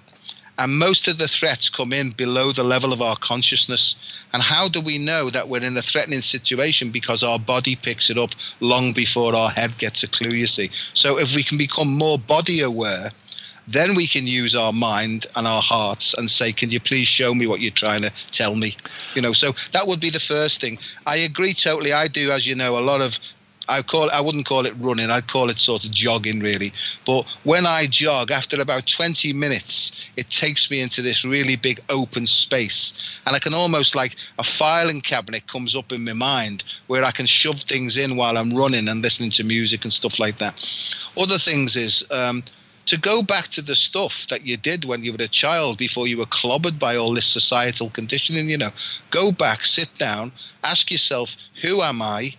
[0.59, 3.97] And most of the threats come in below the level of our consciousness.
[4.33, 6.91] And how do we know that we're in a threatening situation?
[6.91, 10.71] Because our body picks it up long before our head gets a clue, you see.
[10.95, 13.11] So if we can become more body aware,
[13.69, 17.35] then we can use our mind and our hearts and say, Can you please show
[17.35, 18.77] me what you're trying to tell me?
[19.15, 20.79] You know, so that would be the first thing.
[21.07, 21.93] I agree totally.
[21.93, 23.19] I do, as you know, a lot of
[23.69, 25.11] I call I wouldn't call it running.
[25.11, 26.73] I'd call it sort of jogging, really.
[27.07, 31.81] But when I jog, after about 20 minutes, it takes me into this really big
[31.89, 36.65] open space, and I can almost like a filing cabinet comes up in my mind
[36.87, 40.19] where I can shove things in while I'm running and listening to music and stuff
[40.19, 40.55] like that.
[41.17, 42.05] Other things is.
[42.11, 42.43] Um,
[42.87, 46.09] to go back to the stuff that you did when you were a child before
[46.09, 48.71] you were clobbered by all this societal conditioning, you know,
[49.11, 50.33] go back, sit down,
[50.65, 52.35] ask yourself, who am I?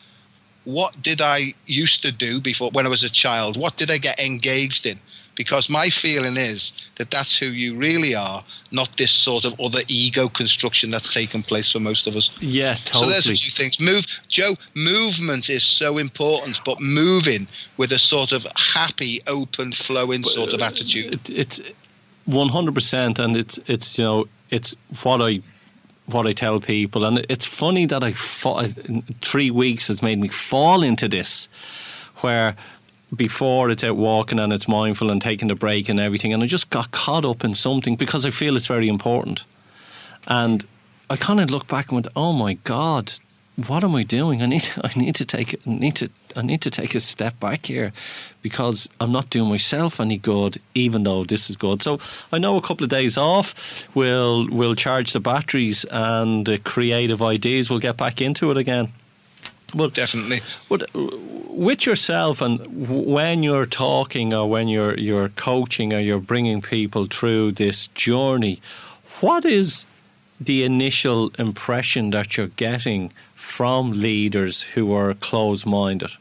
[0.66, 3.58] What did I used to do before when I was a child?
[3.58, 5.00] What did I get engaged in?
[5.36, 9.82] Because my feeling is that that's who you really are, not this sort of other
[9.88, 12.30] ego construction that's taken place for most of us.
[12.40, 13.06] Yeah, totally.
[13.06, 13.80] So there's a few things.
[13.80, 14.56] Move, Joe.
[14.76, 17.48] Movement is so important, but moving
[17.78, 21.14] with a sort of happy, open, flowing sort of uh, attitude.
[21.16, 21.62] It, it's
[22.26, 25.42] one hundred percent, and it's it's you know it's what I
[26.06, 28.70] what I tell people, and it's funny that I fought,
[29.22, 31.48] three weeks has made me fall into this,
[32.18, 32.56] where
[33.16, 36.46] before it's out walking and it's mindful and taking the break and everything, and I
[36.46, 39.46] just got caught up in something because I feel it's very important,
[40.28, 40.66] and
[41.10, 43.14] I kind of look back and went, "Oh my God,
[43.68, 44.42] what am I doing?
[44.42, 47.00] I need I need to take it I need to I need to take a
[47.00, 47.94] step back here
[48.42, 51.82] because I'm not doing myself any good, even though this is good.
[51.82, 52.00] So
[52.32, 53.56] I know a couple of days off
[53.96, 58.92] will will charge the batteries and uh, creative ideas will get back into it again.
[59.76, 60.42] But definitely.
[60.70, 66.62] But with yourself and when you're talking or when you're you're coaching or you're bringing
[66.62, 68.62] people through this journey,
[69.22, 69.86] what is
[70.40, 76.12] the initial impression that you're getting from leaders who are closed minded?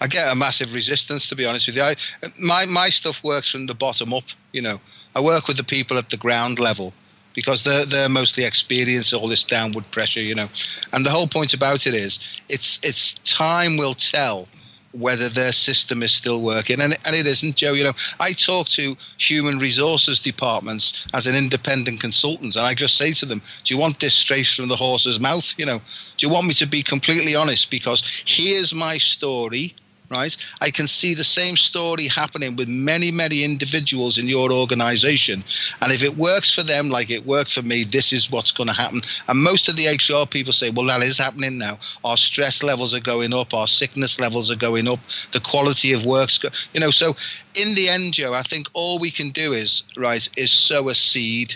[0.00, 1.82] I get a massive resistance, to be honest with you.
[1.82, 1.96] I,
[2.38, 4.24] my my stuff works from the bottom up.
[4.52, 4.80] You know,
[5.14, 6.92] I work with the people at the ground level
[7.34, 10.20] because they're they're mostly experienced all this downward pressure.
[10.20, 10.48] You know,
[10.92, 14.48] and the whole point about it is it's it's time will tell
[14.92, 16.80] whether their system is still working.
[16.80, 17.74] And, and it isn't, Joe.
[17.74, 22.96] You know, I talk to human resources departments as an independent consultant, and I just
[22.96, 25.54] say to them, Do you want this straight from the horse's mouth?
[25.58, 25.80] You know,
[26.16, 27.70] do you want me to be completely honest?
[27.70, 29.74] Because here's my story
[30.10, 30.36] right?
[30.60, 35.44] I can see the same story happening with many, many individuals in your organization.
[35.80, 38.66] And if it works for them like it worked for me, this is what's going
[38.66, 39.02] to happen.
[39.28, 41.78] And most of the HR people say, well, that is happening now.
[42.04, 44.98] Our stress levels are going up, our sickness levels are going up,
[45.32, 46.90] the quality of work's, go- you know.
[46.90, 47.14] So
[47.54, 50.94] in the end, Joe, I think all we can do is, right, is sow a
[50.94, 51.54] seed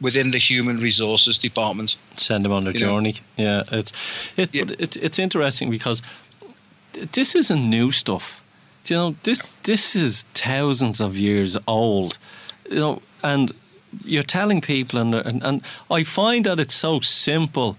[0.00, 1.96] within the human resources department.
[2.16, 3.20] Send them on their journey.
[3.36, 3.44] Know?
[3.44, 3.92] Yeah, it's
[4.36, 4.64] it, yeah.
[4.78, 6.02] it, it's interesting because
[7.12, 8.42] this isn't new stuff.
[8.86, 12.18] You know, this this is thousands of years old.
[12.70, 13.52] You know, and
[14.04, 17.76] you're telling people, and, and and I find that it's so simple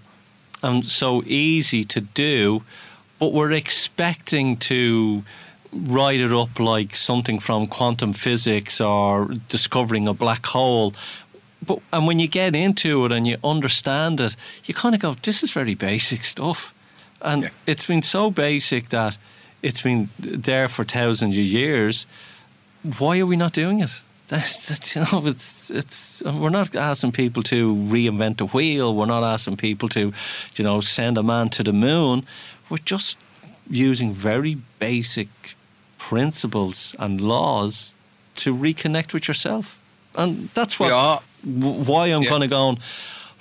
[0.62, 2.62] and so easy to do,
[3.18, 5.22] but we're expecting to
[5.72, 10.92] write it up like something from quantum physics or discovering a black hole.
[11.66, 15.16] But and when you get into it and you understand it, you kind of go,
[15.22, 16.72] "This is very basic stuff."
[17.22, 17.48] And yeah.
[17.66, 19.18] it's been so basic that
[19.62, 22.06] it's been there for thousands of years.
[22.98, 24.00] Why are we not doing it?
[24.30, 26.22] That's, that's, you know, it's it's.
[26.22, 28.94] We're not asking people to reinvent the wheel.
[28.94, 30.12] We're not asking people to,
[30.54, 32.24] you know, send a man to the moon.
[32.68, 33.24] We're just
[33.68, 35.28] using very basic
[35.98, 37.96] principles and laws
[38.36, 39.82] to reconnect with yourself,
[40.14, 41.22] and that's what.
[41.42, 42.28] Why I'm yeah.
[42.28, 42.78] kind of going.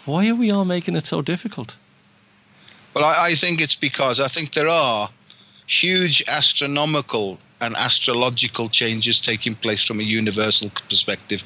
[0.05, 1.75] Why are we all making it so difficult?
[2.93, 5.09] Well, I, I think it's because I think there are
[5.67, 11.43] huge astronomical and astrological changes taking place from a universal perspective.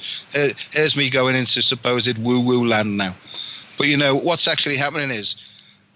[0.72, 3.16] here's me going into supposed woo woo land now.
[3.78, 5.36] But you know, what's actually happening is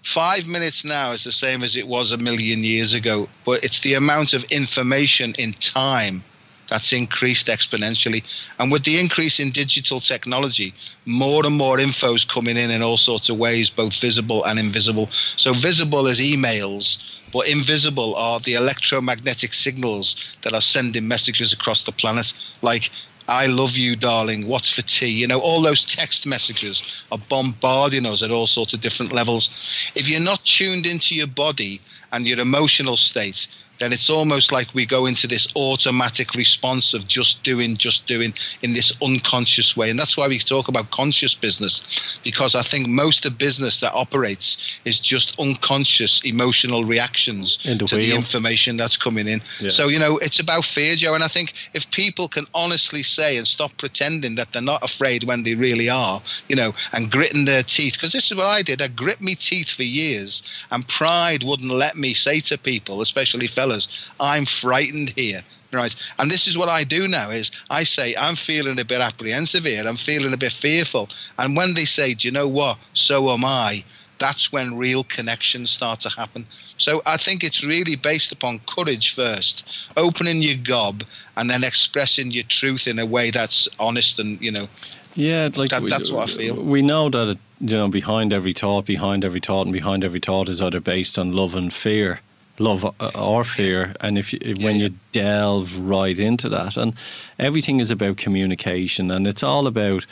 [0.02, 3.80] five minutes now is the same as it was a million years ago, but it's
[3.80, 6.22] the amount of information in time
[6.68, 8.22] that's increased exponentially.
[8.58, 10.74] And with the increase in digital technology,
[11.06, 14.58] more and more info is coming in in all sorts of ways, both visible and
[14.58, 15.08] invisible.
[15.36, 17.02] So, visible is emails,
[17.32, 22.90] but invisible are the electromagnetic signals that are sending messages across the planet, like
[23.28, 24.48] I love you, darling.
[24.48, 25.08] What's for tea?
[25.08, 29.50] You know, all those text messages are bombarding us at all sorts of different levels.
[29.94, 33.46] If you're not tuned into your body and your emotional state,
[33.78, 38.34] then it's almost like we go into this automatic response of just doing, just doing
[38.62, 39.90] in this unconscious way.
[39.90, 43.92] And that's why we talk about conscious business, because I think most of business that
[43.94, 49.40] operates is just unconscious emotional reactions to the information that's coming in.
[49.60, 49.70] Yeah.
[49.70, 51.14] So, you know, it's about fear, Joe.
[51.14, 55.24] And I think if people can honestly say and stop pretending that they're not afraid
[55.24, 58.62] when they really are, you know, and gritting their teeth, because this is what I
[58.62, 58.82] did.
[58.82, 63.46] I grit my teeth for years, and pride wouldn't let me say to people, especially
[63.46, 65.42] fellow fellas, I'm frightened here.
[65.70, 65.94] Right.
[66.18, 69.64] And this is what I do now is I say, I'm feeling a bit apprehensive
[69.64, 69.84] here.
[69.86, 71.10] I'm feeling a bit fearful.
[71.38, 72.78] And when they say, do you know what?
[72.94, 73.84] So am I.
[74.18, 76.46] That's when real connections start to happen.
[76.78, 81.04] So I think it's really based upon courage first, opening your gob,
[81.36, 84.68] and then expressing your truth in a way that's honest and you know.
[85.14, 86.64] Yeah, like that, we, that's what I uh, feel.
[86.64, 90.48] We know that you know behind every thought, behind every thought, and behind every thought
[90.48, 92.20] is either based on love and fear
[92.58, 96.94] love uh, or fear, and if you, when you delve right into that, and
[97.38, 100.06] everything is about communication, and it's all about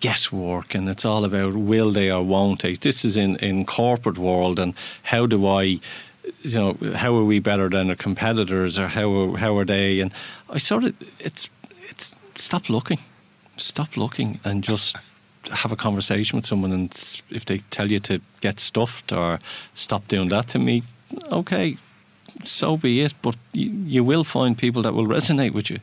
[0.00, 2.74] guesswork, and it's all about will they or won't they.
[2.74, 5.80] This is in in corporate world, and how do I, you
[6.44, 10.00] know, how are we better than our competitors, or how are, how are they?
[10.00, 10.12] And
[10.50, 11.48] I sort of it's
[11.90, 12.98] it's stop looking,
[13.56, 14.96] stop looking, and just
[15.50, 16.72] have a conversation with someone.
[16.72, 19.40] And if they tell you to get stuffed or
[19.74, 20.82] stop doing that to me,
[21.30, 21.76] okay,
[22.44, 23.14] so be it.
[23.22, 25.78] But you, you will find people that will resonate with you.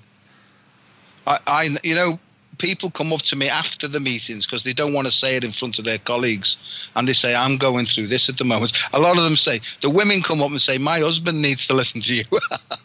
[1.28, 2.20] I, I you know,
[2.60, 5.44] people come up to me after the meetings because they don't want to say it
[5.44, 6.58] in front of their colleagues
[6.96, 8.72] and they say i'm going through this at the moment.
[8.94, 11.74] A lot of them say the women come up and say my husband needs to
[11.74, 12.24] listen to you.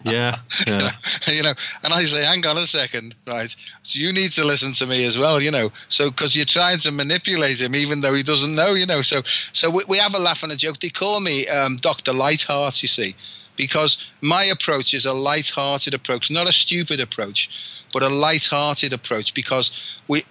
[0.06, 0.92] Yeah, yeah.
[1.26, 4.74] you know and i say hang on a second right so you need to listen
[4.74, 8.12] to me as well you know so because you're trying to manipulate him even though
[8.12, 9.22] he doesn't know you know so
[9.54, 10.78] so we, we have a laugh and a joke.
[10.80, 13.16] They call me um, dr lightheart you see
[13.56, 17.48] because my approach is a light-hearted approach, not a stupid approach,
[17.94, 19.32] but a light-hearted approach.
[19.32, 20.24] Because we,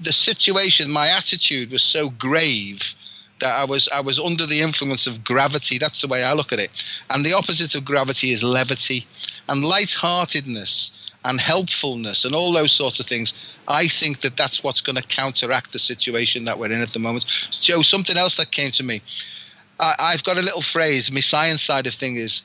[0.00, 2.94] the situation, my attitude was so grave
[3.38, 5.78] that I was I was under the influence of gravity.
[5.78, 6.84] That's the way I look at it.
[7.08, 9.06] And the opposite of gravity is levity,
[9.48, 13.32] and light-heartedness and helpfulness and all those sorts of things.
[13.66, 16.98] I think that that's what's going to counteract the situation that we're in at the
[16.98, 17.24] moment.
[17.50, 19.00] Joe, something else that came to me.
[19.80, 21.10] I, have got a little phrase.
[21.10, 22.42] My science side of thing is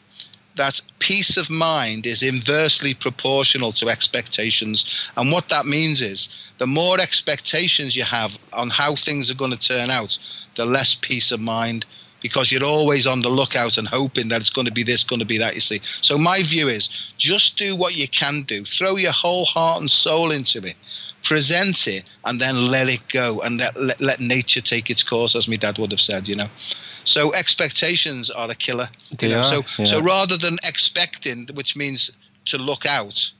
[0.56, 5.10] that peace of mind is inversely proportional to expectations.
[5.16, 9.52] And what that means is the more expectations you have on how things are going
[9.52, 10.18] to turn out,
[10.56, 11.86] the less peace of mind
[12.22, 15.20] because you're always on the lookout and hoping that it's going to be this, going
[15.20, 15.80] to be that, you see.
[15.84, 19.90] So my view is just do what you can do, throw your whole heart and
[19.90, 20.76] soul into it.
[21.24, 25.36] Present it and then let it go and let, let, let nature take its course,
[25.36, 26.48] as my dad would have said, you know.
[27.06, 28.90] So expectations are the killer.
[29.18, 29.86] They are, so yeah.
[29.86, 32.12] so rather than expecting, which means
[32.46, 33.32] to look out,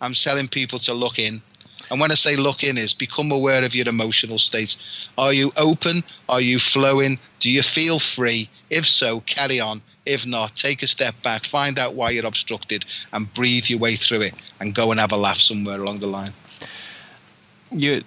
[0.00, 1.42] I'm telling people to look in.
[1.90, 4.76] And when I say look in, is become aware of your emotional state.
[5.16, 6.04] Are you open?
[6.28, 7.18] Are you flowing?
[7.40, 8.48] Do you feel free?
[8.68, 9.80] If so, carry on.
[10.04, 13.94] If not, take a step back, find out why you're obstructed, and breathe your way
[13.96, 16.32] through it, and go and have a laugh somewhere along the line.
[17.70, 18.02] You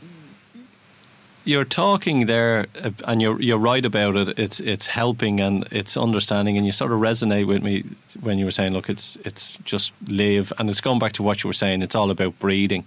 [1.43, 4.39] you're talking there, uh, and you're you're right about it.
[4.39, 7.83] It's it's helping and it's understanding, and you sort of resonate with me
[8.21, 11.43] when you were saying, look, it's it's just live, and it's going back to what
[11.43, 11.81] you were saying.
[11.81, 12.85] It's all about breathing,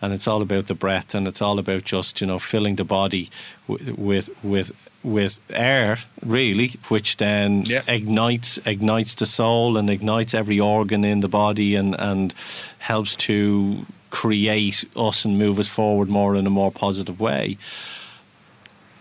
[0.00, 2.84] and it's all about the breath, and it's all about just you know filling the
[2.84, 3.30] body
[3.68, 4.72] with with with,
[5.02, 7.82] with air, really, which then Yeah.
[7.86, 12.34] ignites ignites the soul and ignites every organ in the body, and and
[12.78, 17.58] helps to create us and move us forward more in a more positive way.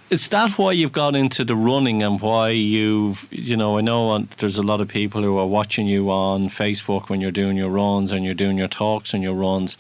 [0.09, 4.19] Is that why you've got into the running and why you've, you know, I know
[4.39, 7.69] there's a lot of people who are watching you on Facebook when you're doing your
[7.69, 9.77] runs and you're doing your talks and your runs.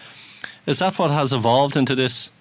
[0.65, 2.31] Is that what has evolved into this?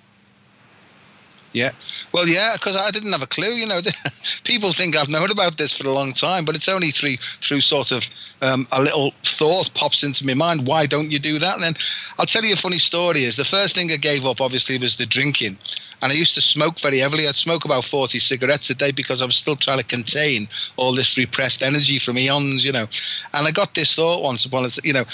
[1.55, 1.71] Yeah.
[2.13, 3.55] Well, yeah, because I didn't have a clue.
[3.55, 3.81] You know,
[4.45, 7.61] people think I've known about this for a long time, but it's only through through
[7.61, 8.11] sort of
[8.43, 10.67] um, a little thought pops into my mind.
[10.67, 11.55] Why don't you do that?
[11.55, 11.75] And then
[12.19, 13.23] I'll tell you a funny story.
[13.23, 15.57] Is the first thing I gave up obviously was the drinking,
[16.05, 17.27] and I used to smoke very heavily.
[17.27, 20.47] I'd smoke about forty cigarettes a day because I was still trying to contain
[20.77, 22.63] all this repressed energy from eons.
[22.63, 22.87] You know,
[23.33, 25.05] and I got this thought once upon a you know,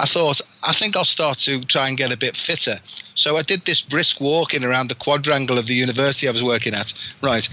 [0.00, 2.80] I thought I think I'll start to try and get a bit fitter.
[3.14, 6.72] So I did this brisk walking around the quadrangle of the university I was working
[6.72, 7.46] at, right?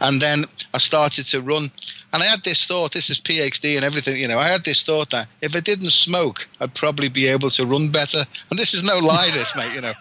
[0.00, 0.44] And then
[0.74, 1.70] I started to run.
[2.12, 4.82] And I had this thought, this is PhD and everything, you know, I had this
[4.82, 8.26] thought that if I didn't smoke, I'd probably be able to run better.
[8.50, 9.92] And this is no lie, this, mate, you know.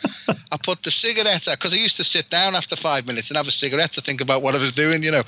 [0.51, 3.37] I put the cigarette out, because I used to sit down after five minutes and
[3.37, 5.23] have a cigarette to think about what I was doing, you know.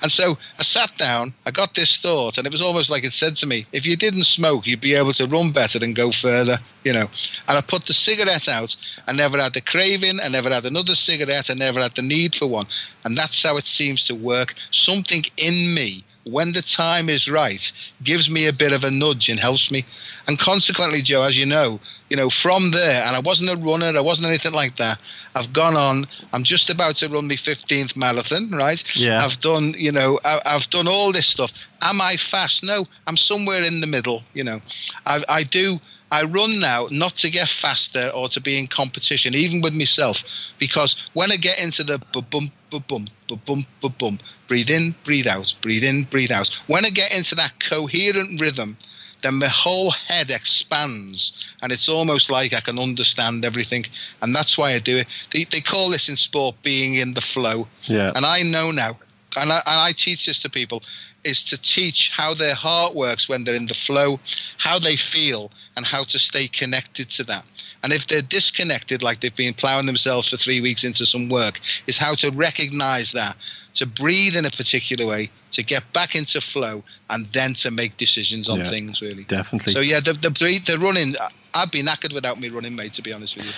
[0.00, 3.12] And so I sat down, I got this thought, and it was almost like it
[3.12, 6.12] said to me, if you didn't smoke, you'd be able to run better and go
[6.12, 7.08] further, you know.
[7.48, 8.76] And I put the cigarette out,
[9.08, 12.36] I never had the craving, I never had another cigarette, I never had the need
[12.36, 12.66] for one.
[13.04, 14.54] And that's how it seems to work.
[14.70, 17.72] Something in me when the time is right,
[18.02, 19.84] gives me a bit of a nudge and helps me.
[20.26, 23.96] And consequently, Joe, as you know, you know, from there, and I wasn't a runner,
[23.96, 24.98] I wasn't anything like that.
[25.34, 26.06] I've gone on.
[26.32, 28.82] I'm just about to run my 15th marathon, right?
[28.96, 29.24] Yeah.
[29.24, 31.52] I've done, you know, I, I've done all this stuff.
[31.82, 32.64] Am I fast?
[32.64, 34.22] No, I'm somewhere in the middle.
[34.34, 34.60] You know,
[35.06, 35.78] I, I do.
[36.10, 40.24] I run now not to get faster or to be in competition, even with myself,
[40.58, 41.98] because when I get into the
[42.30, 46.48] bum bum bum bum bum bum, breathe in, breathe out, breathe in, breathe out.
[46.66, 48.76] When I get into that coherent rhythm,
[49.22, 53.84] then my whole head expands, and it's almost like I can understand everything,
[54.22, 55.06] and that's why I do it.
[55.32, 58.12] They, they call this in sport being in the flow, Yeah.
[58.14, 58.98] and I know now,
[59.36, 60.82] and I, and I teach this to people,
[61.24, 64.20] is to teach how their heart works when they're in the flow,
[64.56, 67.44] how they feel, and how to stay connected to that.
[67.82, 71.60] And if they're disconnected, like they've been plowing themselves for three weeks into some work,
[71.86, 73.36] is how to recognize that,
[73.74, 77.96] to breathe in a particular way, to get back into flow, and then to make
[77.96, 79.24] decisions on Yeah, things, really.
[79.24, 79.72] Definitely.
[79.72, 81.14] So, yeah, the, the, the running,
[81.54, 83.52] I'd be knackered without me running, mate, to be honest with you.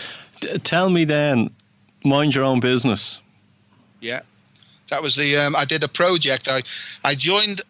[0.52, 1.50] D- tell me then,
[2.04, 3.20] mind your own business.
[4.00, 4.20] Yeah,
[4.90, 5.36] that was the.
[5.36, 6.48] Um, I did a project.
[6.48, 6.62] I
[7.02, 7.62] I joined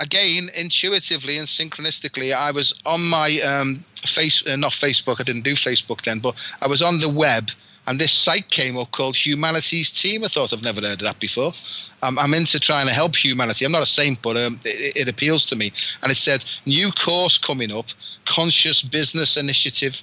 [0.00, 2.34] again intuitively and synchronistically.
[2.34, 5.20] I was on my um, face, uh, not Facebook.
[5.20, 7.50] I didn't do Facebook then, but I was on the web.
[7.88, 10.24] And this site came up called Humanity's Team.
[10.24, 11.52] I thought I've never heard of that before.
[12.02, 13.64] Um, I'm into trying to help humanity.
[13.64, 15.72] I'm not a saint, but um, it, it appeals to me.
[16.02, 17.86] And it said, new course coming up,
[18.24, 20.02] Conscious Business Initiative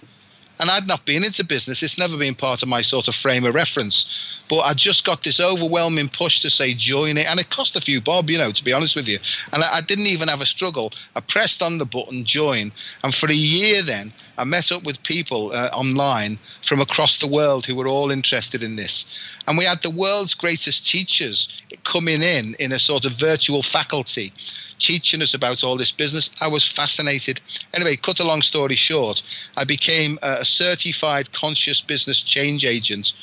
[0.59, 1.83] and I'd not been into business.
[1.83, 4.41] It's never been part of my sort of frame of reference.
[4.53, 7.81] But I just got this overwhelming push to say join it, and it cost a
[7.81, 9.17] few bob, you know, to be honest with you.
[9.51, 10.93] And I, I didn't even have a struggle.
[11.15, 12.71] I pressed on the button join,
[13.03, 17.27] and for a year then I met up with people uh, online from across the
[17.27, 19.07] world who were all interested in this.
[19.47, 21.49] And we had the world's greatest teachers
[21.83, 24.31] coming in in a sort of virtual faculty,
[24.77, 26.29] teaching us about all this business.
[26.41, 27.41] I was fascinated.
[27.73, 29.23] Anyway, cut a long story short,
[29.57, 33.13] I became a certified conscious business change agent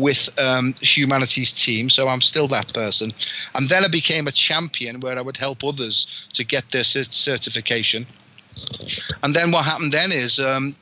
[0.00, 3.12] with um, Humanity's Team so i'm still that person.
[3.54, 8.06] And then i became a champion where i would help others to get their certification.
[9.22, 10.74] And then what happened then is um,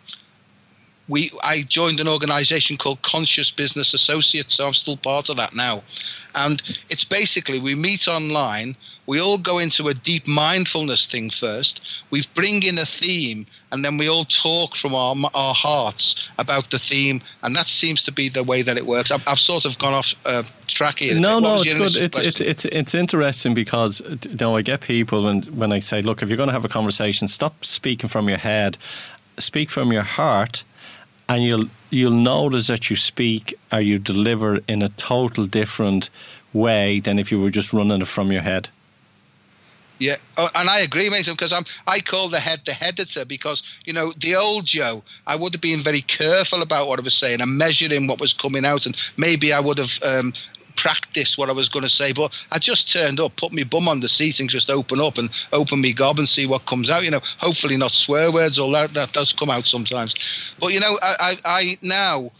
[1.09, 5.55] we I joined an organization called Conscious Business Associates, so I'm still part of that
[5.55, 5.83] now.
[6.35, 8.77] And it's basically we meet online,
[9.07, 11.81] we all go into a deep mindfulness thing first,
[12.11, 16.71] we bring in a theme, and then we all talk from our our hearts about
[16.71, 19.11] the theme, and that seems to be the way that it works.
[19.13, 21.19] I've, I've sort of gone off uh, track here.
[21.19, 21.97] No, no, it's good.
[21.97, 26.03] It's, it's it's it's interesting because you know I get people when when I say,
[26.03, 28.77] look, if you're going to have a conversation, stop speaking from your head,
[29.39, 30.65] speak from your heart
[31.29, 36.11] and you'll you'll notice that you speak or you deliver in a total different
[36.53, 38.69] way than if you were just running it from your head.
[39.99, 43.63] Yeah, oh, and I agree, Mason, because I'm I call the head the headitor because
[43.87, 47.15] you know the old Joe, I would have been very careful about what I was
[47.15, 50.35] saying and measuring what was coming out, and maybe I would have um,
[50.77, 53.89] practice what I was going to say, but I just turned up, put my bum
[53.89, 56.91] on the seat, and just open up and open me gob and see what comes
[56.91, 57.05] out.
[57.05, 60.15] You know, hopefully not swear words, or that that does come out sometimes.
[60.61, 62.31] But you know, I I, I now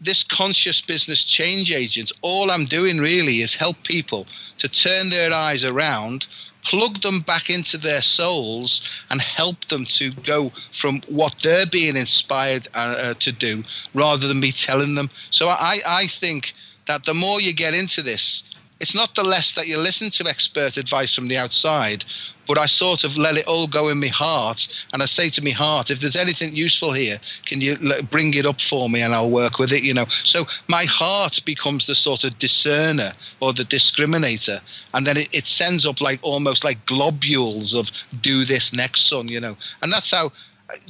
[0.00, 4.26] this conscious business change agent, all I'm doing really is help people
[4.58, 6.26] to turn their eyes around,
[6.62, 11.96] plug them back into their souls, and help them to go from what they're being
[11.96, 15.08] inspired uh, uh, to do rather than me telling them.
[15.30, 16.54] So I, I think
[16.86, 18.44] that the more you get into this,
[18.78, 22.04] it's not the less that you listen to expert advice from the outside,
[22.46, 24.68] but I sort of let it all go in my heart.
[24.92, 27.76] And I say to my heart, if there's anything useful here, can you
[28.10, 30.04] bring it up for me and I'll work with it, you know?
[30.24, 34.60] So my heart becomes the sort of discerner or the discriminator.
[34.92, 39.28] And then it, it sends up like almost like globules of do this next, son,
[39.28, 39.56] you know?
[39.82, 40.32] And that's how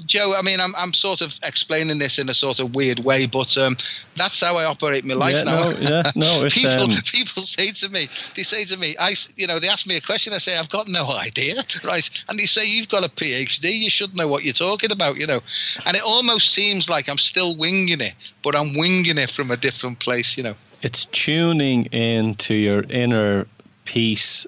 [0.07, 3.27] Joe, I mean, I'm I'm sort of explaining this in a sort of weird way,
[3.27, 3.77] but um,
[4.17, 5.65] that's how I operate my life yeah, now.
[5.65, 7.03] No, yeah, no, people um...
[7.05, 10.01] people say to me, they say to me, I, you know, they ask me a
[10.01, 12.09] question, I say I've got no idea, right?
[12.29, 15.27] And they say you've got a PhD, you should know what you're talking about, you
[15.27, 15.41] know.
[15.85, 19.59] And it almost seems like I'm still winging it, but I'm winging it from a
[19.59, 20.55] different place, you know.
[20.81, 23.47] It's tuning into your inner
[23.85, 24.47] peace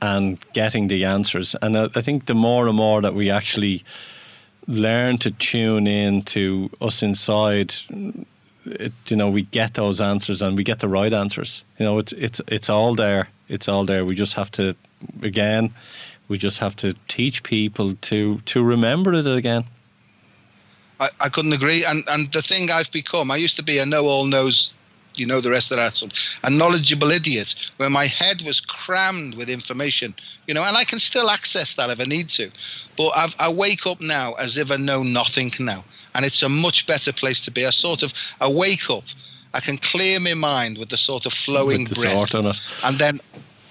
[0.00, 3.84] and getting the answers, and I, I think the more and more that we actually
[4.70, 7.74] learn to tune in to us inside,
[8.64, 11.64] it, you know, we get those answers and we get the right answers.
[11.78, 13.28] You know, it's it's it's all there.
[13.48, 14.04] It's all there.
[14.04, 14.76] We just have to,
[15.22, 15.74] again,
[16.28, 19.64] we just have to teach people to to remember it again.
[21.00, 21.84] I, I couldn't agree.
[21.84, 24.72] And and the thing I've become, I used to be a know all knows
[25.14, 26.12] you know the rest of that sort.
[26.44, 30.14] A knowledgeable idiot where my head was crammed with information.
[30.46, 32.50] You know and i can still access that if i need to.
[32.96, 35.84] But I've, i wake up now as if i know nothing now.
[36.14, 37.66] And it's a much better place to be.
[37.66, 39.04] I sort of i wake up
[39.54, 42.34] i can clear my mind with the sort of flowing with breath.
[42.84, 43.20] and then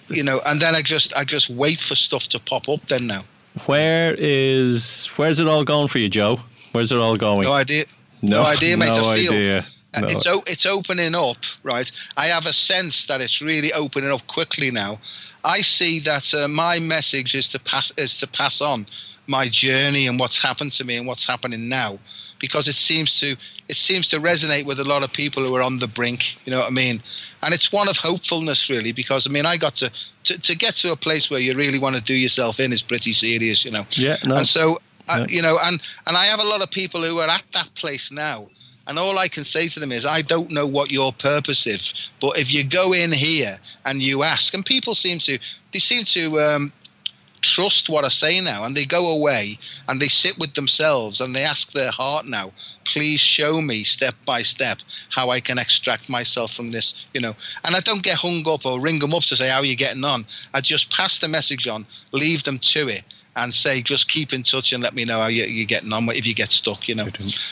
[0.09, 3.07] you know and then i just i just wait for stuff to pop up then
[3.07, 3.23] now.
[3.65, 6.39] Where is where's it all going for you joe?
[6.71, 7.43] Where's it all going?
[7.43, 7.85] No idea.
[8.21, 8.87] No, no idea mate.
[8.89, 9.65] no I feel, idea
[10.07, 11.91] It's it's opening up, right?
[12.17, 14.99] I have a sense that it's really opening up quickly now.
[15.43, 18.85] I see that uh, my message is to pass is to pass on
[19.27, 21.99] my journey and what's happened to me and what's happening now,
[22.39, 23.35] because it seems to
[23.67, 26.35] it seems to resonate with a lot of people who are on the brink.
[26.45, 27.01] You know what I mean?
[27.41, 29.91] And it's one of hopefulness, really, because I mean, I got to
[30.23, 32.81] to, to get to a place where you really want to do yourself in is
[32.81, 33.85] pretty serious, you know.
[33.91, 34.17] Yeah.
[34.25, 34.35] No.
[34.37, 37.29] And so, uh, you know, and and I have a lot of people who are
[37.29, 38.49] at that place now
[38.89, 42.09] and all I can say to them is, I don't know what your purpose is,
[42.19, 45.37] but if you go in here and you ask, and people seem to,
[45.71, 46.73] they seem to um,
[47.41, 51.35] trust what I say now, and they go away and they sit with themselves and
[51.35, 52.51] they ask their heart now,
[52.83, 54.79] please show me step by step
[55.09, 57.35] how I can extract myself from this, you know.
[57.65, 59.75] And I don't get hung up or ring them up to say how are you
[59.75, 60.25] getting on.
[60.55, 63.03] I just pass the message on, leave them to it,
[63.39, 66.25] and say just keep in touch and let me know how you're getting on if
[66.27, 67.07] you get stuck, you know.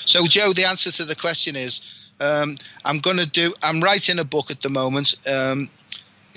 [0.05, 1.81] So Joe, the answer to the question is.
[2.19, 3.53] Um, I'm going to do.
[3.61, 5.13] I'm writing a book at the moment.
[5.27, 5.69] Um,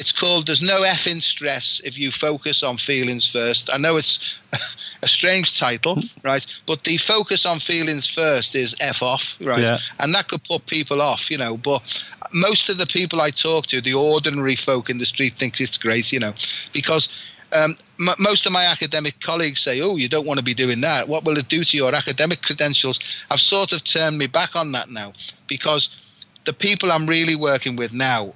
[0.00, 3.68] it's called There's No f in Stress If You Focus on Feelings First.
[3.72, 4.38] I know it's
[5.02, 6.44] a strange title, right?
[6.66, 9.58] But the focus on feelings first is F off, right?
[9.58, 9.78] Yeah.
[9.98, 11.58] And that could put people off, you know.
[11.58, 15.60] But most of the people I talk to, the ordinary folk in the street, think
[15.60, 16.32] it's great, you know,
[16.72, 17.08] because
[17.52, 20.80] um, m- most of my academic colleagues say, "Oh, you don't want to be doing
[20.82, 21.08] that.
[21.08, 24.72] What will it do to your academic credentials?" I've sort of turned me back on
[24.72, 25.12] that now
[25.46, 25.96] because
[26.44, 28.32] the people I'm really working with now,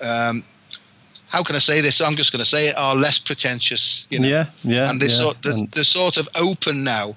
[0.00, 0.44] um,
[1.28, 2.00] how can I say this?
[2.00, 4.06] I'm just going to say it are less pretentious.
[4.10, 4.28] You know?
[4.28, 4.90] Yeah, yeah.
[4.90, 5.14] And they're, yeah.
[5.14, 7.16] Sort, they're, they're sort of open now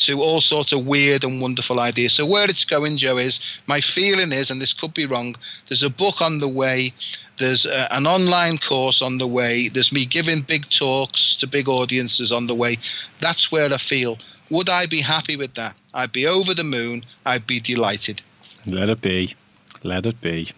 [0.00, 2.14] to all sorts of weird and wonderful ideas.
[2.14, 5.36] So where it's going, Joe, is my feeling is, and this could be wrong.
[5.68, 6.92] There's a book on the way.
[7.38, 9.68] There's a, an online course on the way.
[9.68, 12.78] There's me giving big talks to big audiences on the way.
[13.20, 14.18] That's where I feel.
[14.50, 15.74] Would I be happy with that?
[15.94, 17.04] I'd be over the moon.
[17.24, 18.20] I'd be delighted.
[18.66, 19.34] Let it be.
[19.82, 20.48] Let it be.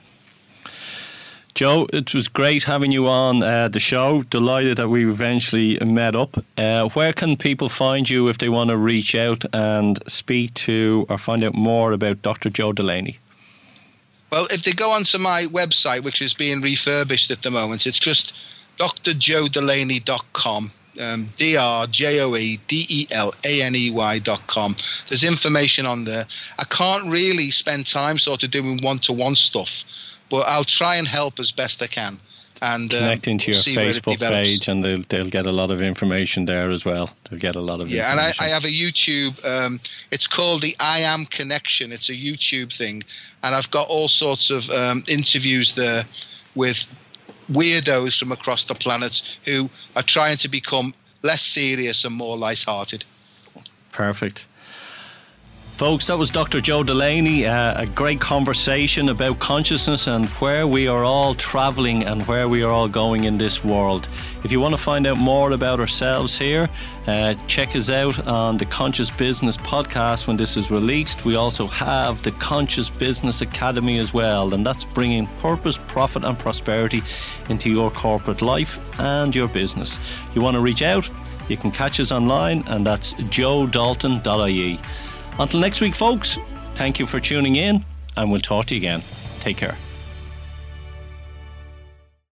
[1.55, 4.22] Joe, it was great having you on uh, the show.
[4.22, 6.42] Delighted that we eventually met up.
[6.57, 11.07] Uh, where can people find you if they want to reach out and speak to
[11.11, 12.48] or find out more about Dr.
[12.48, 13.18] Joe Delaney?
[14.30, 17.98] Well, if they go onto my website, which is being refurbished at the moment, it's
[17.98, 18.34] just
[18.78, 20.70] drjoedelaney.com.
[21.00, 24.76] Um, D R J O E D E L A N E Y dot com.
[25.09, 26.26] There's information on there.
[26.59, 29.84] I can't really spend time sort of doing one to one stuff
[30.33, 32.18] but I'll try and help as best I can.
[32.62, 36.47] And um, connecting to your Facebook page, and they'll they'll get a lot of information
[36.47, 37.11] there as well.
[37.24, 38.11] They'll get a lot of yeah.
[38.11, 39.35] And I, I have a YouTube.
[39.45, 39.80] Um,
[40.11, 41.93] it's called the I Am Connection.
[41.93, 43.03] It's a YouTube thing,
[43.43, 46.05] and I've got all sorts of um, interviews there
[46.55, 46.87] with
[47.51, 53.05] weirdos from across the planet who are trying to become less serious and more light-hearted.
[53.91, 54.47] Perfect.
[55.77, 56.61] Folks, that was Dr.
[56.61, 57.47] Joe Delaney.
[57.47, 62.62] Uh, a great conversation about consciousness and where we are all traveling and where we
[62.62, 64.09] are all going in this world.
[64.45, 66.68] If you want to find out more about ourselves here,
[67.09, 71.25] uh, check us out on the Conscious Business podcast when this is released.
[71.25, 76.39] We also have the Conscious Business Academy as well, and that's bringing purpose, profit, and
[76.39, 77.03] prosperity
[77.49, 79.99] into your corporate life and your business.
[80.35, 81.11] You want to reach out?
[81.49, 84.79] You can catch us online, and that's joedalton.ie.
[85.43, 86.38] Until next week, folks,
[86.76, 87.84] thank you for tuning in,
[88.16, 89.03] and we'll talk to you again.
[89.40, 89.76] Take care.